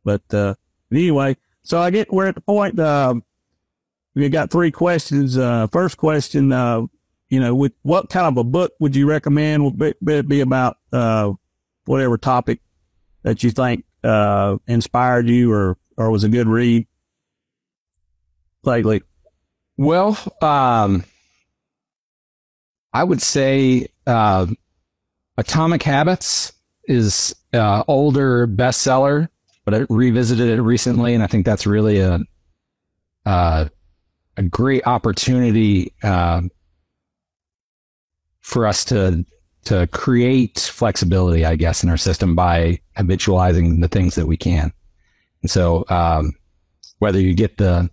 [0.04, 0.54] but, uh,
[0.90, 3.24] anyway, so I get, we're at the point, um,
[4.14, 5.38] we got three questions.
[5.38, 6.82] Uh, first question, uh,
[7.28, 10.76] you know, with what kind of a book would you recommend would be, be about,
[10.92, 11.32] uh,
[11.84, 12.60] whatever topic
[13.22, 16.86] that you think, uh, inspired you or, or was a good read
[18.64, 19.02] lately?
[19.76, 21.04] Well, um,
[22.92, 24.46] I would say, uh,
[25.38, 26.52] Atomic Habits
[26.84, 29.28] is, uh, older bestseller,
[29.64, 31.14] but I revisited it recently.
[31.14, 32.20] And I think that's really a,
[33.24, 33.68] uh,
[34.36, 36.42] a great opportunity uh,
[38.40, 39.24] for us to
[39.64, 44.72] to create flexibility, I guess, in our system by habitualizing the things that we can.
[45.42, 46.32] And so, um,
[46.98, 47.88] whether you get the,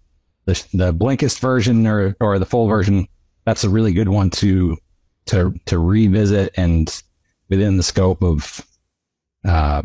[0.45, 3.07] the the Blinkist version or or the full version,
[3.45, 4.77] that's a really good one to
[5.29, 7.01] to to revisit and
[7.49, 8.65] within the scope of
[9.45, 9.81] uh,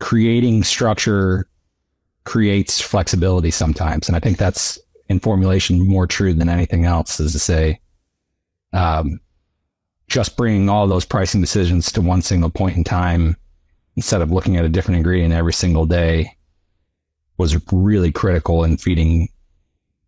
[0.00, 1.48] creating structure
[2.24, 4.08] creates flexibility sometimes.
[4.08, 7.80] And I think that's in formulation more true than anything else is to say,
[8.72, 9.20] um,
[10.08, 13.36] just bringing all those pricing decisions to one single point in time
[13.96, 16.30] instead of looking at a different ingredient every single day
[17.38, 19.28] was really critical in feeding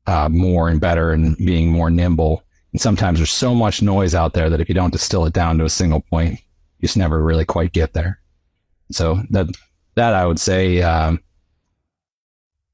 [0.07, 2.43] uh, more and better and being more nimble.
[2.75, 5.59] And sometimes there's so much noise out there that if you don't distill it down
[5.59, 6.41] to a single point,
[6.79, 8.21] you just never really quite get there.
[8.91, 9.47] So that
[9.95, 11.21] that I would say um,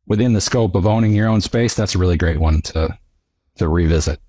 [0.06, 2.98] within the scope of owning your own space, that's a really great one to
[3.56, 4.20] to revisit.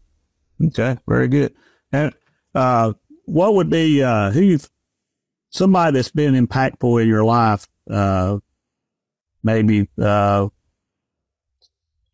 [0.62, 1.54] Okay, very good.
[1.94, 2.14] And
[2.54, 2.92] uh,
[3.24, 4.58] what would be uh, who
[5.52, 7.66] somebody that's been impactful in your life?
[7.90, 8.40] Uh,
[9.42, 10.50] maybe uh,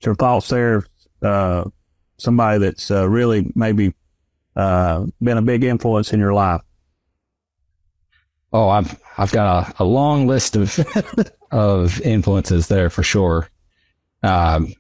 [0.02, 0.86] your thoughts there.
[1.24, 1.66] Uh,
[2.18, 3.94] somebody that's uh, really maybe
[4.56, 6.62] uh, been a big influence in your life.
[8.54, 10.80] Oh, I've I've got a, a long list of
[11.52, 13.50] of influences there for sure.
[14.24, 14.74] Um,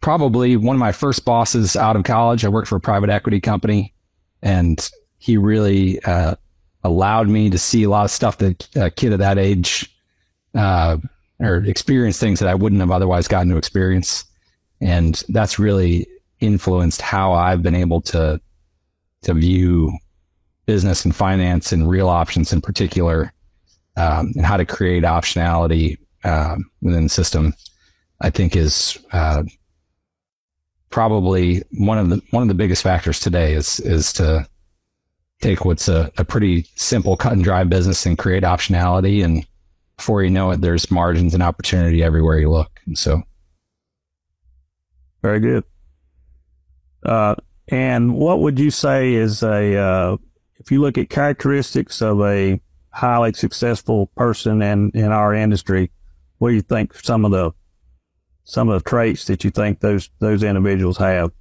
[0.00, 2.44] probably one of my first bosses out of college.
[2.44, 3.94] I worked for a private equity company,
[4.42, 6.34] and he really uh,
[6.82, 9.90] allowed me to see a lot of stuff that a kid of that age
[10.54, 10.98] uh,
[11.40, 14.24] or experience things that I wouldn't have otherwise gotten to experience,
[14.84, 16.06] and that's really
[16.40, 18.40] influenced how I've been able to
[19.22, 19.90] to view
[20.66, 23.32] business and finance and real options in particular,
[23.96, 27.54] um, and how to create optionality um, within the system,
[28.20, 29.44] I think is uh,
[30.90, 34.46] probably one of the one of the biggest factors today is is to
[35.40, 39.24] take what's a, a pretty simple cut and dry business and create optionality.
[39.24, 39.46] And
[39.96, 42.80] before you know it there's margins and opportunity everywhere you look.
[42.86, 43.22] And so
[45.24, 45.64] very good
[47.04, 47.34] uh,
[47.68, 50.16] and what would you say is a uh,
[50.58, 52.60] if you look at characteristics of a
[52.90, 55.90] highly successful person in in our industry
[56.38, 57.52] what do you think some of the
[58.44, 61.32] some of the traits that you think those those individuals have?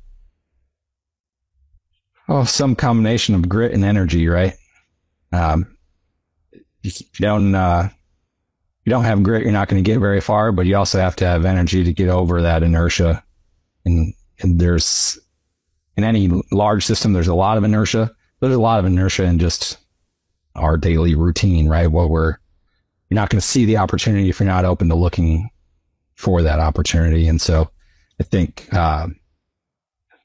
[2.30, 4.54] Oh, some combination of grit and energy, right?
[5.34, 5.78] Um,
[6.82, 7.90] you don't uh,
[8.86, 10.52] you don't have grit, you're not going to get very far.
[10.52, 13.24] But you also have to have energy to get over that inertia.
[13.86, 15.20] And, and there's
[15.98, 18.12] in any large system, there's a lot of inertia.
[18.40, 19.78] There's a lot of inertia in just
[20.56, 21.88] our daily routine, right?
[21.88, 22.38] What we're
[23.10, 25.50] you're not going to see the opportunity if you're not open to looking
[26.16, 27.28] for that opportunity.
[27.28, 27.70] And so
[28.20, 29.08] I think, uh,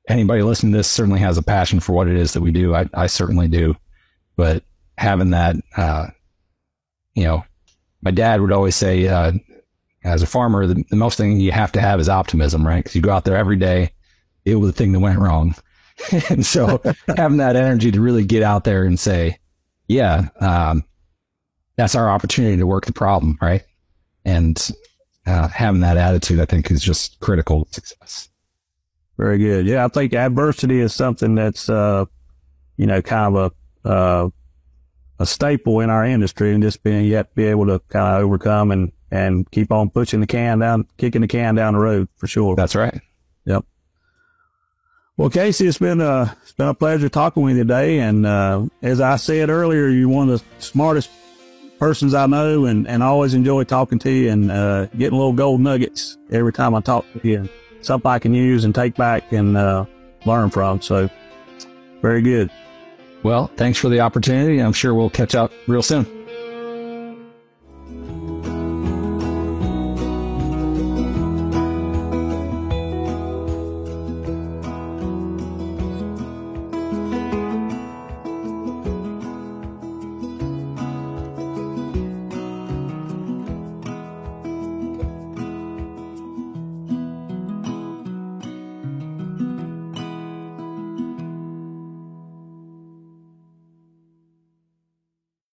[0.09, 2.74] anybody listening to this certainly has a passion for what it is that we do.
[2.74, 3.76] I, I certainly do,
[4.36, 4.64] but
[4.96, 6.06] having that, uh,
[7.14, 7.44] you know,
[8.00, 9.32] my dad would always say, uh,
[10.05, 12.78] as a farmer, the, the, most thing you have to have is optimism, right?
[12.78, 13.90] Because you go out there every day,
[14.44, 15.55] deal with the thing that went wrong.
[16.30, 16.80] and so
[17.16, 19.38] having that energy to really get out there and say,
[19.88, 20.84] yeah, um,
[21.76, 23.62] that's our opportunity to work the problem, right?
[24.24, 24.70] And
[25.26, 28.28] uh, having that attitude, I think, is just critical to success.
[29.16, 29.66] Very good.
[29.66, 32.05] Yeah, I think adversity is something that's, uh,
[32.76, 33.53] you know, kind of
[33.84, 34.28] a uh,
[35.18, 38.70] a staple in our industry, and just being yet be able to kind of overcome
[38.70, 42.26] and and keep on pushing the can down, kicking the can down the road for
[42.26, 42.56] sure.
[42.56, 43.00] That's right.
[43.44, 43.64] Yep.
[45.16, 47.98] Well, Casey, it's been a it's been a pleasure talking with you today.
[48.00, 51.11] And uh, as I said earlier, you're one of the smartest
[51.78, 55.32] persons I know, and, and I always enjoy talking to you and uh, getting little
[55.32, 57.48] gold nuggets every time I talk to you.
[57.80, 59.86] Something I can use and take back and uh,
[60.26, 60.80] learn from.
[60.82, 61.09] So,
[62.02, 62.50] very good.
[63.22, 64.59] Well, thanks for the opportunity.
[64.59, 66.18] I'm sure we'll catch up real soon.